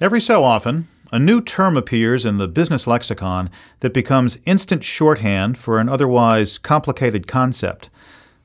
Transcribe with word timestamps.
Every 0.00 0.20
so 0.20 0.44
often, 0.44 0.86
a 1.10 1.18
new 1.18 1.40
term 1.40 1.76
appears 1.76 2.24
in 2.24 2.36
the 2.36 2.46
business 2.46 2.86
lexicon 2.86 3.50
that 3.80 3.92
becomes 3.92 4.38
instant 4.46 4.84
shorthand 4.84 5.58
for 5.58 5.80
an 5.80 5.88
otherwise 5.88 6.56
complicated 6.56 7.26
concept. 7.26 7.90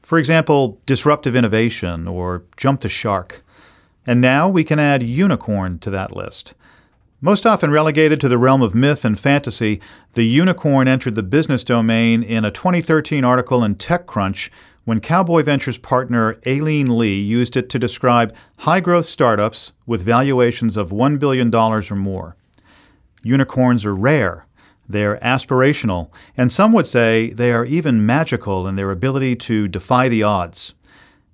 For 0.01 0.17
example, 0.17 0.79
disruptive 0.87 1.35
innovation 1.35 2.07
or 2.07 2.43
jump 2.57 2.81
the 2.81 2.89
shark. 2.89 3.43
And 4.07 4.19
now 4.19 4.49
we 4.49 4.63
can 4.63 4.79
add 4.79 5.03
unicorn 5.03 5.77
to 5.79 5.91
that 5.91 6.15
list. 6.15 6.55
Most 7.21 7.45
often 7.45 7.69
relegated 7.69 8.19
to 8.21 8.27
the 8.27 8.39
realm 8.39 8.63
of 8.63 8.73
myth 8.73 9.05
and 9.05 9.17
fantasy, 9.17 9.79
the 10.13 10.25
unicorn 10.25 10.87
entered 10.87 11.13
the 11.13 11.23
business 11.23 11.63
domain 11.63 12.23
in 12.23 12.43
a 12.43 12.51
2013 12.51 13.23
article 13.23 13.63
in 13.63 13.75
TechCrunch 13.75 14.49
when 14.85 14.99
Cowboy 14.99 15.43
Ventures 15.43 15.77
partner 15.77 16.37
Aileen 16.45 16.97
Lee 16.97 17.19
used 17.19 17.55
it 17.55 17.69
to 17.69 17.79
describe 17.79 18.35
high 18.59 18.79
growth 18.79 19.05
startups 19.05 19.71
with 19.85 20.01
valuations 20.01 20.75
of 20.75 20.91
$1 20.91 21.19
billion 21.19 21.53
or 21.53 21.81
more. 21.95 22.35
Unicorns 23.23 23.85
are 23.85 23.95
rare, 23.95 24.45
they're 24.87 25.17
aspirational, 25.19 26.09
and 26.35 26.51
some 26.51 26.73
would 26.73 26.87
say 26.87 27.29
they 27.31 27.53
are 27.53 27.65
even 27.65 28.05
magical 28.05 28.67
in 28.67 28.75
their 28.75 28.91
ability 28.91 29.35
to 29.37 29.67
defy 29.67 30.09
the 30.09 30.23
odds. 30.23 30.73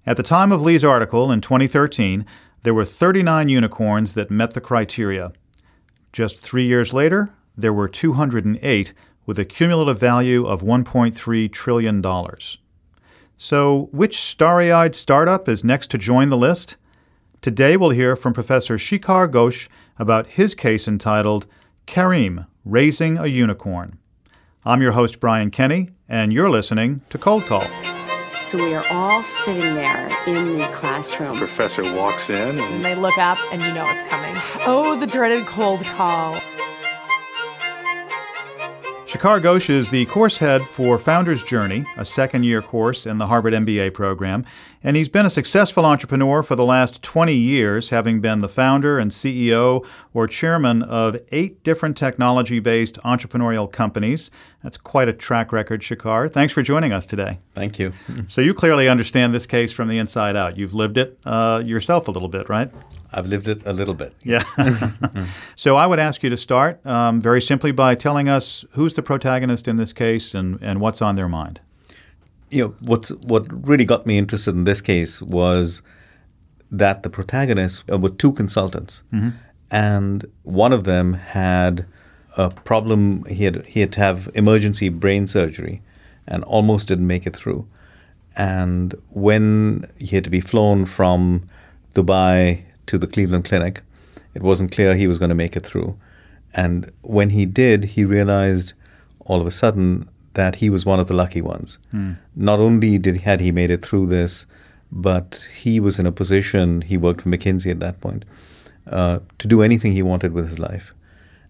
At 0.06 0.18
the 0.18 0.24
time 0.24 0.52
of 0.52 0.62
Lee's 0.62 0.84
article 0.84 1.32
in 1.32 1.42
2013, 1.42 2.26
there 2.64 2.74
were 2.74 2.86
39 2.86 3.50
unicorns 3.50 4.14
that 4.14 4.30
met 4.30 4.54
the 4.54 4.62
criteria. 4.62 5.32
Just 6.14 6.40
three 6.40 6.66
years 6.66 6.94
later, 6.94 7.30
there 7.58 7.74
were 7.74 7.88
208 7.88 8.94
with 9.26 9.40
a 9.40 9.46
cumulative 9.46 10.00
value 10.00 10.46
of 10.46 10.62
$1.3 10.62 11.52
trillion. 11.52 12.02
So, 13.42 13.88
which 13.94 14.20
starry 14.20 14.70
eyed 14.70 14.96
startup 14.96 15.48
is 15.48 15.64
next 15.64 15.90
to 15.92 15.98
join 15.98 16.28
the 16.28 16.36
list? 16.36 16.76
Today 17.40 17.78
we'll 17.78 17.92
hear 17.92 18.18
from 18.18 18.34
Professor 18.34 18.78
Shikhar 18.78 19.30
Ghosh 19.30 19.70
about 19.98 20.28
his 20.28 20.54
case 20.54 20.90
entitled 20.90 21.48
Careem 21.88 22.48
Raising 22.66 23.18
a 23.18 23.28
Unicorn. 23.28 23.98
I'm 24.66 24.82
your 24.82 24.92
host, 24.92 25.22
Brian 25.22 25.52
Kenny, 25.52 25.92
and 26.10 26.34
you're 26.34 26.50
listening 26.50 27.00
to 27.12 27.18
Cold 27.18 27.46
Call. 27.46 27.66
So 28.42 28.62
we 28.62 28.76
are 28.76 28.86
all 28.92 29.24
sitting 29.24 29.74
there 29.74 30.10
in 30.28 30.58
the 30.58 30.68
classroom. 30.74 31.36
The 31.36 31.38
Professor 31.38 31.84
walks 31.94 32.30
in 32.30 32.60
and 32.60 32.60
And 32.60 32.84
they 32.84 32.96
look 32.96 33.18
up 33.18 33.38
and 33.54 33.62
you 33.62 33.74
know 33.74 33.86
it's 33.88 34.10
coming. 34.10 34.36
Oh, 34.68 35.00
the 35.00 35.08
dreaded 35.08 35.46
cold 35.46 35.86
call. 35.86 36.42
Shikhar 39.10 39.42
Ghosh 39.42 39.72
is 39.72 39.90
the 39.90 40.06
course 40.06 40.38
head 40.38 40.62
for 40.62 41.00
Founder's 41.00 41.42
Journey, 41.42 41.84
a 41.98 42.06
second 42.06 42.44
year 42.44 42.62
course 42.62 43.08
in 43.08 43.18
the 43.18 43.26
Harvard 43.26 43.56
MBA 43.56 43.92
program, 43.92 44.46
and 44.84 44.96
he's 44.96 45.10
been 45.10 45.26
a 45.26 45.32
successful 45.32 45.84
entrepreneur 45.84 46.44
for 46.44 46.56
the 46.56 46.64
last 46.64 47.02
20 47.02 47.34
years, 47.34 47.90
having 47.90 48.22
been 48.22 48.42
the 48.42 48.48
founder 48.48 49.00
and 49.00 49.10
CEO 49.10 49.84
or 50.14 50.28
chairman 50.28 50.84
of 50.84 51.18
eight 51.32 51.64
different 51.64 51.98
technology 51.98 52.60
based 52.60 53.00
entrepreneurial 53.04 53.70
companies. 53.72 54.30
That's 54.62 54.78
quite 54.78 55.08
a 55.08 55.14
track 55.14 55.52
record, 55.52 55.82
Shikhar. 55.82 56.32
Thanks 56.32 56.54
for 56.54 56.62
joining 56.62 56.94
us 56.94 57.08
today. 57.08 57.40
Thank 57.56 57.80
you. 57.80 57.94
So, 58.28 58.42
you 58.42 58.54
clearly 58.54 58.88
understand 58.88 59.34
this 59.34 59.48
case 59.48 59.72
from 59.72 59.88
the 59.88 59.98
inside 59.98 60.36
out. 60.36 60.56
You've 60.56 60.76
lived 60.76 61.00
it 61.00 61.18
uh, 61.26 61.64
yourself 61.66 62.08
a 62.08 62.12
little 62.12 62.30
bit, 62.30 62.48
right? 62.48 62.70
I've 63.12 63.28
lived 63.28 63.48
it 63.48 63.66
a 63.66 63.74
little 63.74 63.94
bit. 63.94 64.14
Yeah. 64.24 64.44
so 65.56 65.76
I 65.76 65.86
would 65.88 66.00
ask 66.00 66.22
you 66.24 66.30
to 66.30 66.38
start 66.38 66.86
um, 66.86 67.22
very 67.22 67.42
simply 67.42 67.72
by 67.72 67.96
telling 67.96 68.30
us 68.30 68.66
who's 68.72 68.94
the 68.94 69.02
protagonist 69.02 69.68
in 69.68 69.78
this 69.78 69.94
case 69.94 70.36
and, 70.36 70.60
and 70.62 70.80
what's 70.80 71.02
on 71.02 71.16
their 71.16 71.28
mind. 71.28 71.60
You 72.52 72.64
know, 72.64 72.76
what's, 72.80 73.10
what 73.10 73.46
really 73.68 73.86
got 73.86 74.06
me 74.06 74.18
interested 74.18 74.56
in 74.56 74.64
this 74.64 74.82
case 74.82 75.22
was 75.22 75.82
that 76.72 77.04
the 77.04 77.10
protagonists 77.10 77.84
uh, 77.92 77.98
were 77.98 78.10
two 78.10 78.32
consultants, 78.32 79.04
and 79.72 80.26
one 80.44 80.74
of 80.74 80.84
them 80.84 81.14
had 81.14 81.86
a 82.38 82.50
problem. 82.50 83.26
He 83.26 83.44
had 83.44 83.66
he 83.66 83.80
had 83.80 83.92
to 83.94 84.00
have 84.00 84.30
emergency 84.36 84.90
brain 84.90 85.28
surgery, 85.28 85.82
and 86.28 86.44
almost 86.44 86.88
didn't 86.88 87.08
make 87.08 87.26
it 87.26 87.36
through. 87.36 87.68
And 88.36 88.96
when 89.10 89.90
he 89.98 90.16
had 90.16 90.24
to 90.24 90.30
be 90.30 90.42
flown 90.42 90.86
from 90.86 91.48
Dubai 91.96 92.64
to 92.90 92.98
the 92.98 93.08
Cleveland 93.08 93.46
Clinic, 93.46 93.82
it 94.34 94.42
wasn't 94.42 94.72
clear 94.72 94.96
he 94.96 95.08
was 95.08 95.20
going 95.20 95.30
to 95.30 95.42
make 95.44 95.56
it 95.56 95.66
through. 95.66 95.98
And 96.54 96.92
when 97.02 97.30
he 97.38 97.46
did, 97.46 97.80
he 97.96 98.04
realized 98.18 98.74
all 99.28 99.40
of 99.42 99.48
a 99.48 99.52
sudden 99.52 100.10
that 100.34 100.56
he 100.56 100.70
was 100.70 100.86
one 100.86 101.00
of 101.00 101.08
the 101.08 101.14
lucky 101.24 101.42
ones. 101.42 101.80
Not 102.36 102.60
only 102.60 102.98
did 102.98 103.18
had 103.22 103.40
he 103.40 103.52
made 103.52 103.72
it 103.72 103.86
through 103.86 104.08
this, 104.08 104.46
but 104.92 105.48
he 105.64 105.80
was 105.80 106.00
in 106.00 106.06
a 106.06 106.12
position. 106.12 106.82
He 106.82 106.98
worked 106.98 107.22
for 107.22 107.30
McKinsey 107.30 107.70
at 107.72 107.80
that 107.80 108.02
point 108.02 108.26
uh, 108.88 109.20
to 109.38 109.48
do 109.48 109.62
anything 109.62 109.92
he 109.94 110.02
wanted 110.04 110.32
with 110.34 110.46
his 110.50 110.60
life. 110.60 110.94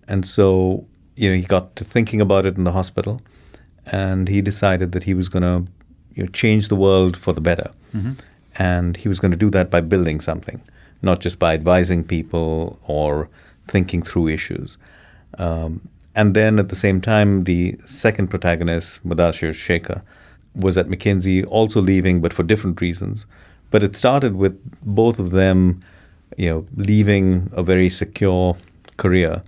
And 0.07 0.25
so, 0.25 0.85
you 1.15 1.29
know, 1.29 1.37
he 1.37 1.43
got 1.43 1.75
to 1.77 1.83
thinking 1.83 2.19
about 2.21 2.45
it 2.45 2.57
in 2.57 2.63
the 2.65 2.73
hospital, 2.73 3.21
and 3.85 4.27
he 4.27 4.41
decided 4.41 4.91
that 4.91 5.03
he 5.03 5.13
was 5.13 5.29
going 5.29 5.43
to 5.43 5.71
you 6.15 6.23
know, 6.23 6.29
change 6.31 6.67
the 6.67 6.75
world 6.75 7.15
for 7.15 7.33
the 7.33 7.41
better. 7.41 7.71
And 8.57 8.97
he 8.97 9.07
was 9.07 9.19
going 9.21 9.31
to 9.31 9.37
do 9.45 9.49
that 9.51 9.69
by 9.69 9.81
building 9.81 10.19
something, 10.19 10.59
not 11.01 11.19
just 11.19 11.39
by 11.39 11.53
advising 11.53 12.03
people 12.03 12.79
or 12.87 13.29
thinking 13.67 14.01
through 14.01 14.27
issues. 14.27 14.77
Um, 15.37 15.87
and 16.15 16.35
then 16.35 16.59
at 16.59 16.69
the 16.69 16.75
same 16.75 17.01
time, 17.01 17.43
the 17.45 17.77
second 17.85 18.29
protagonist, 18.29 19.07
Mudassir 19.07 19.53
Sheikh, 19.53 19.87
was 20.55 20.77
at 20.77 20.87
McKinsey, 20.87 21.45
also 21.47 21.81
leaving, 21.81 22.19
but 22.21 22.33
for 22.33 22.43
different 22.43 22.81
reasons. 22.81 23.25
But 23.71 23.83
it 23.83 23.95
started 23.95 24.35
with 24.35 24.59
both 24.81 25.19
of 25.19 25.31
them, 25.31 25.79
you 26.37 26.49
know, 26.49 26.65
leaving 26.75 27.49
a 27.53 27.63
very 27.63 27.89
secure 27.89 28.57
career 28.97 29.43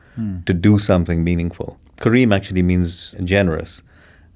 to 0.46 0.54
do 0.54 0.78
something 0.80 1.24
meaningful. 1.24 1.78
Careem 1.98 2.34
actually 2.34 2.62
means 2.62 3.16
generous. 3.24 3.82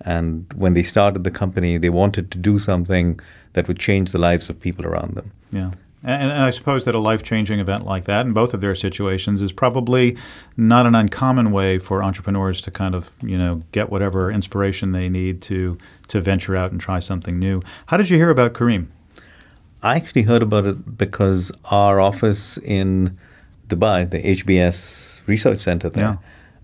And 0.02 0.52
when 0.56 0.74
they 0.74 0.84
started 0.84 1.24
the 1.24 1.32
company, 1.32 1.78
they 1.78 1.90
wanted 1.90 2.32
to 2.32 2.38
do 2.38 2.60
something 2.60 3.20
that 3.54 3.68
would 3.68 3.80
change 3.80 4.12
the 4.12 4.18
lives 4.18 4.50
of 4.50 4.60
people 4.60 4.86
around 4.86 5.16
them. 5.16 5.32
Yeah. 5.52 5.72
And, 6.06 6.32
and 6.32 6.44
I 6.44 6.52
suppose 6.52 6.86
that 6.86 6.94
a 6.94 7.00
life 7.00 7.24
changing 7.24 7.60
event 7.60 7.84
like 7.84 8.06
that 8.06 8.28
in 8.28 8.34
both 8.34 8.54
of 8.54 8.62
their 8.62 8.76
situations 8.76 9.42
is 9.42 9.52
probably 9.52 10.16
not 10.56 10.86
an 10.86 10.94
uncommon 10.94 11.52
way 11.52 11.80
for 11.80 12.04
entrepreneurs 12.04 12.62
to 12.62 12.72
kind 12.72 12.94
of, 12.94 13.12
you 13.24 13.38
know, 13.38 13.64
get 13.72 13.90
whatever 13.90 14.32
inspiration 14.32 14.92
they 14.92 15.10
need 15.10 15.42
to, 15.44 15.78
to 16.10 16.22
venture 16.22 16.56
out 16.56 16.72
and 16.72 16.80
try 16.80 17.00
something 17.00 17.40
new. 17.40 17.62
How 17.88 17.98
did 17.98 18.10
you 18.10 18.18
hear 18.18 18.30
about 18.30 18.54
Careem? 18.54 18.88
I 19.82 19.96
actually 19.96 20.24
heard 20.24 20.44
about 20.44 20.66
it 20.66 20.98
because 20.98 21.52
our 21.66 22.00
office 22.00 22.58
in 22.60 23.18
Dubai, 23.68 24.10
the 24.10 24.22
HBS 24.22 25.22
Research 25.26 25.60
Center 25.60 25.90
there, 25.90 26.20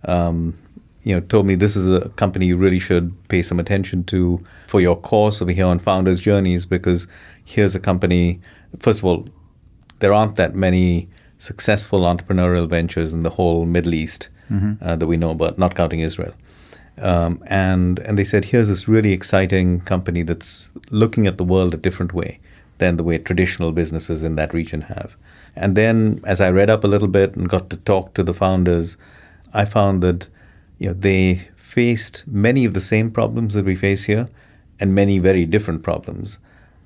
um, 0.06 0.56
you 1.04 1.16
know, 1.16 1.20
told 1.20 1.48
me 1.48 1.56
this 1.56 1.76
is 1.76 1.88
a 1.88 2.10
company 2.10 2.46
you 2.46 2.58
really 2.58 2.80
should 2.80 3.12
pay 3.28 3.42
some 3.42 3.60
attention 3.60 4.04
to 4.06 4.44
for 4.68 4.80
your 4.82 4.96
course 4.96 5.42
over 5.42 5.52
here 5.52 5.66
on 5.66 5.80
Founders 5.80 6.20
Journeys 6.20 6.68
because 6.68 7.08
here's 7.44 7.74
a 7.74 7.80
company. 7.80 8.40
First 8.80 9.00
of 9.00 9.06
all, 9.06 9.26
there 10.00 10.14
aren't 10.14 10.36
that 10.36 10.56
many 10.56 11.10
successful 11.38 12.02
entrepreneurial 12.02 12.68
ventures 12.68 13.14
in 13.14 13.24
the 13.24 13.32
whole 13.32 13.66
Middle 13.66 13.94
East 13.94 14.30
uh, 14.82 14.96
that 14.96 15.08
we 15.08 15.18
know 15.18 15.32
about, 15.32 15.58
not 15.58 15.76
counting 15.76 16.00
Israel. 16.00 16.34
Um, 16.98 17.42
and 17.48 18.00
and 18.00 18.18
they 18.18 18.26
said 18.26 18.46
here's 18.46 18.68
this 18.68 18.88
really 18.88 19.14
exciting 19.14 19.80
company 19.82 20.24
that's 20.24 20.72
looking 20.92 21.26
at 21.26 21.38
the 21.38 21.44
world 21.44 21.74
a 21.74 21.78
different 21.78 22.14
way 22.14 22.40
than 22.78 22.98
the 22.98 23.04
way 23.04 23.18
traditional 23.18 23.72
businesses 23.72 24.24
in 24.24 24.36
that 24.36 24.54
region 24.54 24.82
have. 24.82 25.16
And 25.56 25.76
then 25.76 26.20
as 26.26 26.42
I 26.42 26.50
read 26.50 26.70
up 26.70 26.84
a 26.84 26.88
little 26.88 27.08
bit 27.08 27.36
and 27.36 27.50
got 27.50 27.70
to 27.70 27.78
talk 27.78 28.14
to 28.16 28.24
the 28.24 28.34
founders, 28.34 28.98
I 29.54 29.66
found 29.66 30.04
that 30.04 30.28
you 30.80 30.88
know 30.88 30.94
they 30.94 31.48
faced 31.56 32.26
many 32.28 32.66
of 32.66 32.74
the 32.74 32.82
same 32.82 33.10
problems 33.10 33.54
that 33.54 33.66
we 33.66 33.76
face 33.76 34.04
here 34.04 34.28
and 34.80 34.94
many 34.94 35.20
very 35.20 35.46
different 35.46 35.84
problems 35.84 36.40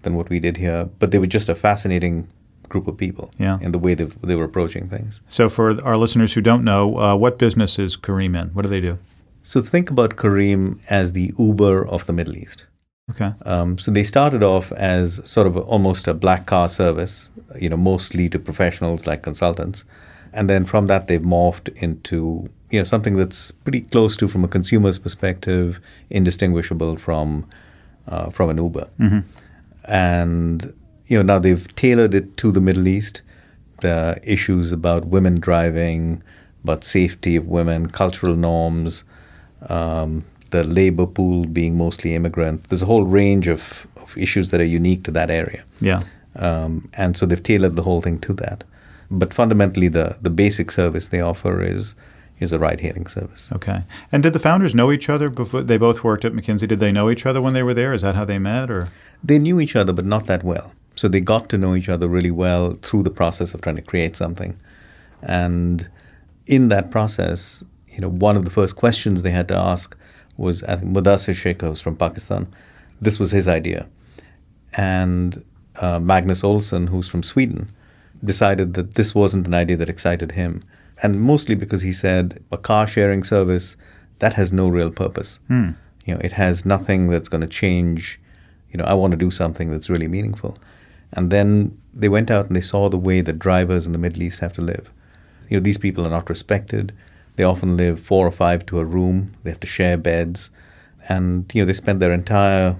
than 0.05 0.15
what 0.15 0.29
we 0.29 0.39
did 0.39 0.55
here, 0.57 0.87
but 0.99 1.11
they 1.11 1.19
were 1.19 1.27
just 1.27 1.49
a 1.49 1.55
fascinating 1.55 2.27
group 2.69 2.87
of 2.87 2.95
people 2.97 3.29
Yeah. 3.37 3.57
in 3.61 3.71
the 3.73 3.79
way 3.85 3.93
they, 3.95 4.05
they 4.29 4.35
were 4.35 4.45
approaching 4.45 4.87
things. 4.89 5.21
So, 5.27 5.49
for 5.49 5.65
our 5.83 5.97
listeners 5.97 6.33
who 6.33 6.41
don't 6.41 6.63
know, 6.63 6.83
uh, 6.97 7.15
what 7.23 7.37
business 7.37 7.77
is 7.77 7.97
Careem 7.97 8.33
in? 8.41 8.47
What 8.55 8.61
do 8.63 8.69
they 8.69 8.81
do? 8.81 8.97
So 9.43 9.61
think 9.61 9.91
about 9.91 10.15
Careem 10.15 10.79
as 10.89 11.11
the 11.13 11.31
Uber 11.37 11.85
of 11.95 12.05
the 12.07 12.13
Middle 12.13 12.35
East. 12.35 12.65
Okay. 13.11 13.31
Um, 13.45 13.77
so 13.77 13.91
they 13.91 14.03
started 14.03 14.41
off 14.41 14.71
as 14.71 15.21
sort 15.29 15.45
of 15.45 15.55
a, 15.55 15.59
almost 15.59 16.07
a 16.07 16.13
black 16.15 16.47
car 16.47 16.67
service, 16.67 17.29
you 17.61 17.69
know, 17.69 17.77
mostly 17.77 18.27
to 18.29 18.39
professionals 18.39 19.05
like 19.05 19.21
consultants, 19.21 19.85
and 20.33 20.49
then 20.49 20.65
from 20.65 20.87
that 20.87 21.05
they've 21.07 21.21
morphed 21.21 21.67
into 21.85 22.47
you 22.71 22.79
know 22.79 22.83
something 22.83 23.15
that's 23.17 23.51
pretty 23.51 23.81
close 23.81 24.17
to, 24.17 24.27
from 24.27 24.43
a 24.43 24.47
consumer's 24.47 24.97
perspective, 24.97 25.79
indistinguishable 26.09 26.97
from 26.97 27.45
uh, 28.07 28.31
from 28.31 28.49
an 28.49 28.57
Uber. 28.57 28.87
And 29.85 30.73
you 31.07 31.17
know 31.17 31.23
now 31.23 31.39
they've 31.39 31.75
tailored 31.75 32.13
it 32.13 32.37
to 32.37 32.51
the 32.51 32.61
Middle 32.61 32.87
East, 32.87 33.21
the 33.81 34.19
issues 34.23 34.71
about 34.71 35.05
women 35.05 35.39
driving, 35.39 36.23
about 36.63 36.83
safety 36.83 37.35
of 37.35 37.47
women, 37.47 37.87
cultural 37.87 38.35
norms, 38.35 39.03
um, 39.69 40.25
the 40.51 40.63
labor 40.63 41.05
pool 41.05 41.45
being 41.45 41.77
mostly 41.77 42.15
immigrant. 42.15 42.65
There's 42.65 42.81
a 42.81 42.85
whole 42.85 43.03
range 43.03 43.47
of, 43.47 43.87
of 43.97 44.17
issues 44.17 44.51
that 44.51 44.61
are 44.61 44.65
unique 44.65 45.03
to 45.03 45.11
that 45.11 45.29
area. 45.29 45.63
Yeah. 45.81 46.03
Um, 46.35 46.89
and 46.93 47.17
so 47.17 47.25
they've 47.25 47.41
tailored 47.41 47.75
the 47.75 47.83
whole 47.83 48.01
thing 48.01 48.19
to 48.19 48.33
that. 48.35 48.63
But 49.09 49.33
fundamentally, 49.33 49.87
the, 49.87 50.17
the 50.21 50.29
basic 50.29 50.71
service 50.71 51.09
they 51.09 51.21
offer 51.21 51.63
is 51.63 51.95
is 52.39 52.51
a 52.51 52.59
ride 52.59 52.81
hailing 52.81 53.07
service. 53.07 53.51
Okay. 53.53 53.83
And 54.11 54.23
did 54.23 54.33
the 54.33 54.39
founders 54.39 54.75
know 54.75 54.91
each 54.91 55.09
other 55.09 55.29
before 55.29 55.63
they 55.63 55.77
both 55.77 56.03
worked 56.03 56.25
at 56.25 56.33
McKinsey? 56.33 56.67
Did 56.67 56.79
they 56.79 56.91
know 56.91 57.09
each 57.09 57.25
other 57.25 57.41
when 57.41 57.53
they 57.53 57.63
were 57.63 57.73
there? 57.73 57.93
Is 57.93 58.01
that 58.01 58.15
how 58.15 58.25
they 58.25 58.39
met 58.39 58.69
or 58.69 58.89
They 59.23 59.39
knew 59.39 59.59
each 59.59 59.75
other 59.75 59.93
but 59.93 60.05
not 60.05 60.25
that 60.25 60.43
well. 60.43 60.73
So 60.95 61.07
they 61.07 61.21
got 61.21 61.49
to 61.49 61.57
know 61.57 61.75
each 61.75 61.89
other 61.89 62.07
really 62.07 62.31
well 62.31 62.73
through 62.81 63.03
the 63.03 63.09
process 63.09 63.53
of 63.53 63.61
trying 63.61 63.75
to 63.77 63.81
create 63.81 64.15
something. 64.15 64.55
And 65.21 65.89
in 66.45 66.69
that 66.69 66.91
process, 66.91 67.63
you 67.87 68.01
know, 68.01 68.09
one 68.09 68.37
of 68.37 68.45
the 68.45 68.51
first 68.51 68.75
questions 68.75 69.21
they 69.21 69.31
had 69.31 69.47
to 69.49 69.57
ask 69.57 69.97
was 70.37 70.63
I 70.63 70.75
think 70.77 70.95
Mudassir 70.95 71.33
Sheikh 71.33 71.61
was 71.61 71.81
from 71.81 71.95
Pakistan. 71.95 72.47
This 73.01 73.19
was 73.19 73.31
his 73.31 73.47
idea. 73.47 73.87
And 74.77 75.43
uh, 75.77 75.99
Magnus 75.99 76.41
Olsson, 76.43 76.89
who's 76.89 77.07
from 77.07 77.23
Sweden, 77.23 77.69
decided 78.23 78.73
that 78.73 78.95
this 78.95 79.15
wasn't 79.15 79.47
an 79.47 79.53
idea 79.53 79.77
that 79.77 79.89
excited 79.89 80.33
him 80.33 80.63
and 81.03 81.21
mostly 81.21 81.55
because 81.55 81.81
he 81.81 81.93
said 81.93 82.43
a 82.51 82.57
car 82.57 82.87
sharing 82.87 83.23
service 83.23 83.75
that 84.19 84.33
has 84.33 84.51
no 84.51 84.67
real 84.67 84.91
purpose. 84.91 85.39
Hmm. 85.47 85.71
You 86.05 86.13
know, 86.13 86.21
it 86.23 86.33
has 86.33 86.65
nothing 86.65 87.07
that's 87.07 87.29
going 87.29 87.41
to 87.41 87.47
change. 87.47 88.19
You 88.71 88.77
know, 88.77 88.85
I 88.85 88.93
want 88.93 89.11
to 89.11 89.17
do 89.17 89.31
something 89.31 89.71
that's 89.71 89.89
really 89.89 90.07
meaningful. 90.07 90.57
And 91.13 91.31
then 91.31 91.77
they 91.93 92.09
went 92.09 92.29
out 92.29 92.47
and 92.47 92.55
they 92.55 92.61
saw 92.61 92.89
the 92.89 92.97
way 92.97 93.21
that 93.21 93.39
drivers 93.39 93.85
in 93.85 93.91
the 93.91 93.97
Middle 93.97 94.23
East 94.23 94.39
have 94.39 94.53
to 94.53 94.61
live. 94.61 94.91
You 95.49 95.57
know, 95.57 95.63
these 95.63 95.77
people 95.77 96.05
are 96.05 96.09
not 96.09 96.29
respected. 96.29 96.93
They 97.35 97.43
often 97.43 97.77
live 97.77 97.99
four 97.99 98.25
or 98.25 98.31
five 98.31 98.65
to 98.67 98.79
a 98.79 98.85
room. 98.85 99.33
They 99.43 99.49
have 99.51 99.59
to 99.59 99.67
share 99.67 99.97
beds, 99.97 100.49
and 101.09 101.51
you 101.53 101.61
know, 101.61 101.65
they 101.65 101.73
spend 101.73 102.01
their 102.01 102.13
entire 102.13 102.75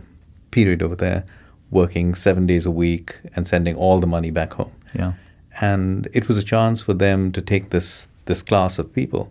period 0.51 0.81
over 0.81 0.95
there 0.95 1.25
working 1.71 2.15
seven 2.15 2.47
days 2.47 2.65
a 2.65 2.71
week 2.71 3.19
and 3.35 3.47
sending 3.47 3.75
all 3.75 3.99
the 3.99 4.07
money 4.07 4.31
back 4.31 4.53
home. 4.53 4.71
Yeah. 4.93 5.13
And 5.61 6.07
it 6.13 6.27
was 6.27 6.37
a 6.37 6.43
chance 6.43 6.81
for 6.81 6.93
them 6.93 7.31
to 7.31 7.41
take 7.41 7.69
this 7.69 8.07
this 8.25 8.41
class 8.41 8.79
of 8.79 8.91
people 8.93 9.29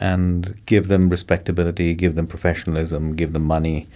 and 0.00 0.54
give 0.66 0.88
them 0.88 1.08
respectability, 1.08 1.94
give 1.94 2.14
them 2.16 2.26
professionalism, 2.26 3.14
give 3.14 3.32
them 3.32 3.44
money, 3.44 3.86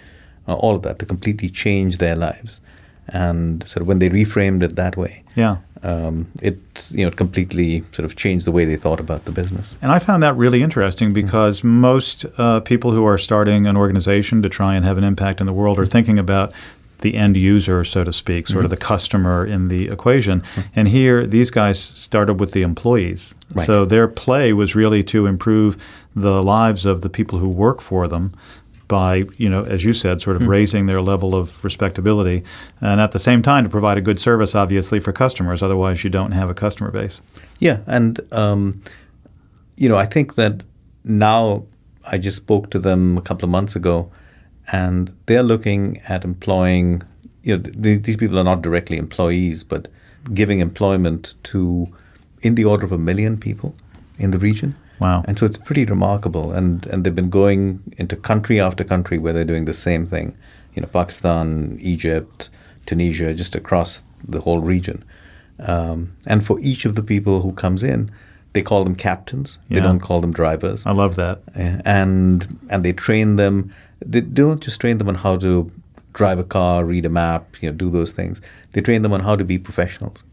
uh, 0.48 0.54
all 0.54 0.76
of 0.76 0.82
that 0.82 0.98
to 1.00 1.06
completely 1.06 1.50
change 1.50 1.98
their 1.98 2.14
lives. 2.16 2.60
And 3.08 3.66
sort 3.68 3.82
of 3.82 3.88
when 3.88 3.98
they 3.98 4.08
reframed 4.08 4.62
it 4.62 4.76
that 4.76 4.96
way, 4.96 5.24
Yeah. 5.34 5.56
um, 5.82 6.28
it 6.40 6.58
you 6.92 7.04
know 7.04 7.10
completely 7.10 7.82
sort 7.92 8.04
of 8.04 8.14
changed 8.14 8.46
the 8.46 8.52
way 8.52 8.64
they 8.64 8.76
thought 8.76 9.00
about 9.00 9.24
the 9.24 9.32
business. 9.32 9.76
And 9.82 9.90
I 9.90 9.98
found 9.98 10.22
that 10.22 10.36
really 10.36 10.62
interesting 10.62 11.12
because 11.12 11.64
most 11.64 12.24
uh, 12.38 12.60
people 12.60 12.92
who 12.92 13.04
are 13.04 13.18
starting 13.18 13.66
an 13.66 13.76
organization 13.76 14.42
to 14.42 14.48
try 14.48 14.76
and 14.76 14.84
have 14.84 14.96
an 14.96 15.04
impact 15.04 15.40
in 15.40 15.46
the 15.46 15.52
world 15.52 15.78
are 15.78 15.86
thinking 15.86 16.18
about 16.18 16.52
the 17.00 17.14
end 17.14 17.36
user, 17.36 17.84
so 17.84 18.04
to 18.04 18.12
speak, 18.12 18.46
sort 18.46 18.64
of 18.64 18.70
mm-hmm. 18.70 18.80
the 18.80 18.86
customer 18.86 19.46
in 19.46 19.68
the 19.68 19.88
equation. 19.88 20.40
Mm-hmm. 20.40 20.60
And 20.76 20.88
here, 20.88 21.26
these 21.26 21.50
guys 21.50 21.80
started 21.80 22.40
with 22.40 22.52
the 22.52 22.62
employees. 22.62 23.34
Right. 23.54 23.66
So 23.66 23.84
their 23.84 24.08
play 24.08 24.52
was 24.52 24.74
really 24.74 25.02
to 25.04 25.26
improve 25.26 25.76
the 26.14 26.42
lives 26.42 26.84
of 26.84 27.02
the 27.02 27.08
people 27.08 27.38
who 27.38 27.48
work 27.48 27.80
for 27.80 28.08
them 28.08 28.34
by, 28.88 29.24
you 29.36 29.48
know, 29.48 29.62
as 29.62 29.84
you 29.84 29.92
said, 29.92 30.20
sort 30.20 30.34
of 30.34 30.42
mm-hmm. 30.42 30.50
raising 30.50 30.86
their 30.86 31.00
level 31.00 31.34
of 31.34 31.62
respectability, 31.64 32.42
and 32.80 33.00
at 33.00 33.12
the 33.12 33.20
same 33.20 33.40
time 33.40 33.62
to 33.62 33.70
provide 33.70 33.96
a 33.96 34.00
good 34.00 34.18
service, 34.18 34.54
obviously, 34.54 34.98
for 34.98 35.12
customers. 35.12 35.62
Otherwise, 35.62 36.02
you 36.02 36.10
don't 36.10 36.32
have 36.32 36.50
a 36.50 36.54
customer 36.54 36.90
base. 36.90 37.20
Yeah, 37.60 37.82
and 37.86 38.20
um, 38.32 38.82
you 39.76 39.88
know, 39.88 39.96
I 39.96 40.06
think 40.06 40.34
that 40.34 40.64
now 41.04 41.64
I 42.10 42.18
just 42.18 42.36
spoke 42.36 42.70
to 42.70 42.80
them 42.80 43.16
a 43.16 43.22
couple 43.22 43.44
of 43.44 43.50
months 43.50 43.76
ago, 43.76 44.10
and 44.72 45.14
they're 45.26 45.42
looking 45.42 46.00
at 46.08 46.24
employing. 46.24 47.02
You 47.42 47.56
know, 47.56 47.62
th- 47.62 48.02
these 48.02 48.16
people 48.16 48.38
are 48.38 48.44
not 48.44 48.62
directly 48.62 48.98
employees, 48.98 49.64
but 49.64 49.88
giving 50.34 50.60
employment 50.60 51.34
to 51.44 51.88
in 52.42 52.54
the 52.54 52.64
order 52.64 52.84
of 52.84 52.92
a 52.92 52.98
million 52.98 53.38
people 53.38 53.74
in 54.18 54.30
the 54.30 54.38
region. 54.38 54.74
Wow. 55.00 55.24
And 55.26 55.38
so 55.38 55.46
it's 55.46 55.56
pretty 55.56 55.84
remarkable, 55.84 56.52
and 56.52 56.86
and 56.86 57.04
they've 57.04 57.14
been 57.14 57.30
going 57.30 57.82
into 57.96 58.16
country 58.16 58.60
after 58.60 58.84
country 58.84 59.18
where 59.18 59.32
they're 59.32 59.44
doing 59.44 59.64
the 59.64 59.74
same 59.74 60.04
thing. 60.04 60.36
You 60.74 60.82
know, 60.82 60.88
Pakistan, 60.88 61.78
Egypt, 61.80 62.50
Tunisia, 62.86 63.34
just 63.34 63.54
across 63.54 64.04
the 64.26 64.40
whole 64.40 64.60
region. 64.60 65.04
Um, 65.58 66.16
and 66.26 66.44
for 66.44 66.58
each 66.60 66.84
of 66.84 66.94
the 66.94 67.02
people 67.02 67.40
who 67.40 67.52
comes 67.52 67.82
in, 67.82 68.10
they 68.52 68.62
call 68.62 68.84
them 68.84 68.94
captains. 68.94 69.58
They 69.68 69.80
don't 69.80 70.00
call 70.00 70.20
them 70.20 70.32
drivers. 70.32 70.84
I 70.86 70.92
love 70.92 71.16
that. 71.16 71.42
Uh, 71.56 71.80
and 71.84 72.58
and 72.68 72.84
they 72.84 72.92
train 72.92 73.36
them. 73.36 73.70
They 74.04 74.20
don't 74.20 74.62
just 74.62 74.80
train 74.80 74.98
them 74.98 75.08
on 75.08 75.16
how 75.16 75.36
to 75.38 75.70
drive 76.12 76.38
a 76.38 76.44
car, 76.44 76.84
read 76.84 77.04
a 77.04 77.10
map, 77.10 77.56
you 77.62 77.70
know, 77.70 77.76
do 77.76 77.90
those 77.90 78.12
things. 78.12 78.40
They 78.72 78.80
train 78.80 79.02
them 79.02 79.12
on 79.12 79.20
how 79.20 79.36
to 79.36 79.44
be 79.44 79.58
professionals, 79.58 80.24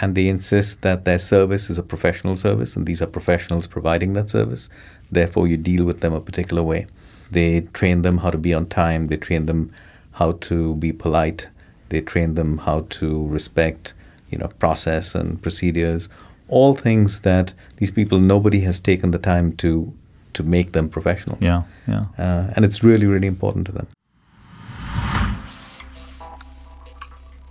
and 0.00 0.14
they 0.14 0.28
insist 0.28 0.82
that 0.82 1.04
their 1.04 1.18
service 1.18 1.70
is 1.70 1.78
a 1.78 1.82
professional 1.82 2.36
service, 2.36 2.76
and 2.76 2.86
these 2.86 3.02
are 3.02 3.06
professionals 3.06 3.66
providing 3.66 4.12
that 4.12 4.30
service. 4.30 4.68
Therefore, 5.10 5.46
you 5.46 5.56
deal 5.56 5.84
with 5.84 6.00
them 6.00 6.12
a 6.12 6.20
particular 6.20 6.62
way. 6.62 6.86
They 7.30 7.62
train 7.72 8.02
them 8.02 8.18
how 8.18 8.30
to 8.30 8.38
be 8.38 8.54
on 8.54 8.66
time. 8.66 9.06
They 9.06 9.16
train 9.16 9.46
them 9.46 9.72
how 10.12 10.32
to 10.32 10.74
be 10.76 10.92
polite. 10.92 11.48
They 11.88 12.00
train 12.00 12.34
them 12.34 12.58
how 12.58 12.86
to 12.90 13.26
respect, 13.26 13.94
you 14.30 14.38
know, 14.38 14.48
process 14.58 15.14
and 15.14 15.40
procedures. 15.42 16.08
All 16.48 16.74
things 16.74 17.20
that 17.20 17.54
these 17.76 17.90
people 17.90 18.18
nobody 18.18 18.60
has 18.60 18.80
taken 18.80 19.10
the 19.10 19.18
time 19.18 19.56
to 19.56 19.92
to 20.34 20.42
make 20.42 20.72
them 20.72 20.88
professionals. 20.88 21.40
Yeah, 21.40 21.62
yeah. 21.86 22.02
Uh, 22.18 22.52
and 22.54 22.64
it's 22.64 22.82
really, 22.82 23.06
really 23.06 23.26
important 23.26 23.66
to 23.66 23.72
them. 23.72 23.86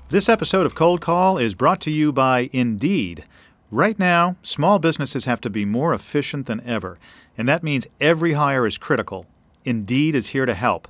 This 0.10 0.28
episode 0.28 0.66
of 0.66 0.76
Cold 0.76 1.00
Call 1.00 1.38
is 1.38 1.54
brought 1.54 1.80
to 1.82 1.92
you 1.92 2.12
by 2.12 2.50
Indeed. 2.52 3.24
Right 3.70 3.98
now, 3.98 4.36
small 4.44 4.78
businesses 4.78 5.24
have 5.24 5.40
to 5.40 5.50
be 5.50 5.64
more 5.64 5.94
efficient 5.94 6.48
than 6.48 6.62
ever, 6.68 7.00
and 7.38 7.48
that 7.48 7.64
means 7.64 7.88
every 8.02 8.34
hire 8.34 8.68
is 8.68 8.78
critical. 8.78 9.26
Indeed 9.64 10.14
is 10.14 10.28
here 10.28 10.46
to 10.46 10.54
help. 10.54 10.90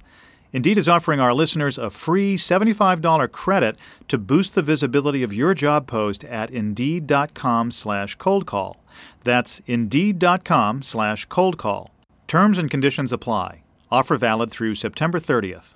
Indeed 0.54 0.78
is 0.78 0.88
offering 0.88 1.20
our 1.20 1.34
listeners 1.34 1.78
a 1.78 1.90
free 1.90 2.36
$75 2.36 3.32
credit 3.32 3.78
to 4.08 4.18
boost 4.18 4.56
the 4.56 4.62
visibility 4.62 5.22
of 5.22 5.32
your 5.32 5.54
job 5.54 5.88
post 5.88 6.24
at 6.24 6.50
indeed.com 6.50 7.70
slash 7.72 8.16
cold 8.16 8.46
call. 8.48 8.81
That's 9.24 9.62
indeed.com 9.68 10.82
slash 10.82 11.26
cold 11.26 11.58
call. 11.58 11.92
Terms 12.28 12.58
and 12.58 12.70
conditions 12.70 13.12
apply. 13.12 13.64
Offer 13.92 14.18
valid 14.18 14.52
through 14.52 14.76
September 14.76 15.20
30th. 15.20 15.76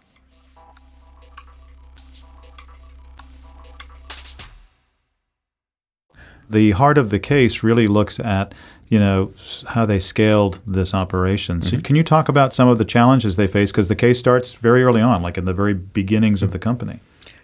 the 6.50 6.72
heart 6.72 6.98
of 6.98 7.10
the 7.10 7.20
case 7.20 7.64
really 7.64 7.88
looks 7.88 8.20
at 8.20 8.54
you 8.88 9.00
know 9.00 9.34
how 9.70 9.86
they 9.86 10.00
scaled 10.00 10.60
this 10.66 10.94
operation. 10.94 11.62
So 11.62 11.72
mm-hmm. 11.72 11.82
can 11.82 11.96
you 11.96 12.04
talk 12.04 12.30
about 12.30 12.54
some 12.54 12.68
of 12.68 12.78
the 12.78 12.86
challenges 12.86 13.36
they 13.36 13.48
face 13.48 13.72
because 13.72 13.88
the 13.88 13.96
case 13.96 14.20
starts 14.20 14.54
very 14.54 14.84
early 14.84 15.02
on, 15.02 15.24
like 15.24 15.38
in 15.38 15.46
the 15.46 15.54
very 15.54 15.74
beginnings 15.74 16.44
of 16.44 16.52
the 16.52 16.60
company. 16.60 17.00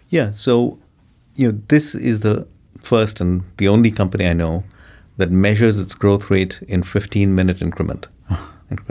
Yeah. 0.08 0.30
So, 0.30 0.78
you 1.34 1.50
know, 1.50 1.60
this 1.66 1.96
is 1.96 2.20
the 2.20 2.46
first 2.80 3.20
and 3.20 3.42
the 3.56 3.66
only 3.66 3.90
company 3.90 4.26
I 4.26 4.34
know 4.34 4.62
that 5.16 5.30
measures 5.30 5.78
its 5.78 5.94
growth 5.94 6.30
rate 6.30 6.60
in 6.68 6.82
15 6.82 7.34
minute 7.34 7.60
increment. 7.62 8.08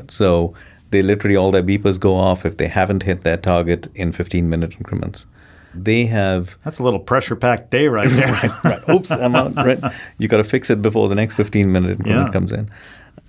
So 0.07 0.53
they 0.91 1.01
literally 1.01 1.35
all 1.35 1.51
their 1.51 1.63
beepers 1.63 1.99
go 1.99 2.15
off 2.15 2.45
if 2.45 2.57
they 2.57 2.67
haven't 2.67 3.03
hit 3.03 3.21
their 3.23 3.37
target 3.37 3.87
in 3.95 4.11
15 4.11 4.49
minute 4.49 4.73
increments. 4.77 5.25
They 5.73 6.05
have 6.07 6.57
That's 6.65 6.79
a 6.79 6.83
little 6.83 6.99
pressure 6.99 7.35
packed 7.35 7.71
day 7.71 7.87
right 7.87 8.09
there. 8.11 8.59
right. 8.63 8.89
Oops, 8.89 9.09
I'm 9.11 9.35
out. 9.35 9.55
Right. 9.55 9.79
You 10.17 10.27
got 10.27 10.37
to 10.37 10.43
fix 10.43 10.69
it 10.69 10.81
before 10.81 11.07
the 11.07 11.15
next 11.15 11.35
15 11.35 11.71
minute 11.71 11.91
increment 11.91 12.27
Yeah. 12.27 12.31
comes 12.33 12.51
in. 12.51 12.69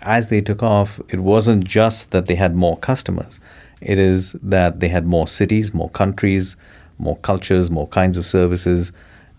As 0.02 0.28
they 0.28 0.40
took 0.40 0.62
off, 0.62 1.00
it 1.08 1.20
wasn't 1.20 1.64
just 1.64 2.10
that 2.10 2.26
they 2.26 2.34
had 2.34 2.56
more 2.56 2.76
customers. 2.76 3.38
It 3.80 3.98
is 3.98 4.32
that 4.42 4.80
they 4.80 4.88
had 4.88 5.06
more 5.06 5.26
cities, 5.28 5.72
more 5.72 5.88
countries, 5.90 6.56
more 6.98 7.16
cultures, 7.18 7.70
more 7.70 7.86
kinds 7.88 8.16
of 8.16 8.24
services. 8.26 8.92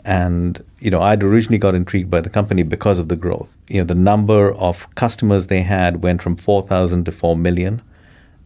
And, 0.06 0.62
you 0.80 0.92
know, 0.92 1.02
I'd 1.02 1.24
originally 1.24 1.58
got 1.58 1.76
intrigued 1.76 2.10
by 2.10 2.20
the 2.22 2.30
company 2.30 2.64
because 2.64 3.00
of 3.00 3.08
the 3.08 3.16
growth. 3.16 3.56
You 3.70 3.78
know, 3.80 3.86
the 3.86 3.96
number 3.96 4.52
of 4.54 4.94
customers 4.96 5.48
they 5.48 5.62
had 5.62 6.04
went 6.04 6.22
from 6.22 6.36
4,000 6.36 7.06
to 7.06 7.12
4 7.12 7.38
million. 7.38 7.82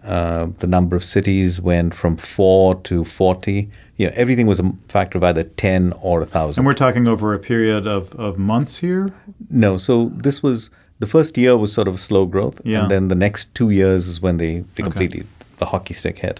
Uh, 0.04 0.48
the 0.60 0.68
number 0.68 0.96
of 0.96 1.04
cities 1.04 1.60
went 1.60 1.94
from 1.96 2.16
4 2.16 2.76
to 2.84 3.04
40. 3.04 3.70
You 3.98 4.08
know, 4.08 4.14
everything 4.16 4.46
was 4.46 4.60
a 4.60 4.72
factor 4.88 5.18
of 5.18 5.24
either 5.24 5.44
10 5.44 5.94
or 6.02 6.20
1,000. 6.20 6.60
and 6.62 6.68
we're 6.68 6.74
talking 6.76 7.08
over 7.08 7.34
a 7.34 7.40
period 7.40 7.88
of, 7.88 8.14
of 8.16 8.38
months 8.38 8.78
here. 8.78 9.12
No, 9.50 9.78
so 9.78 10.12
this 10.16 10.44
was 10.44 10.70
the 11.00 11.08
first 11.08 11.38
year 11.38 11.58
was 11.58 11.74
sort 11.74 11.88
of 11.88 12.00
slow 12.00 12.26
growth, 12.28 12.62
Yeah. 12.64 12.82
and 12.84 12.92
then 12.92 13.08
the 13.08 13.16
next 13.16 13.54
two 13.56 13.72
years 13.72 14.08
is 14.08 14.22
when 14.22 14.38
they, 14.38 14.64
they 14.76 14.84
completely 14.84 15.24
the 15.58 15.66
hockey 15.66 15.96
stick 15.96 16.20
hit. 16.20 16.40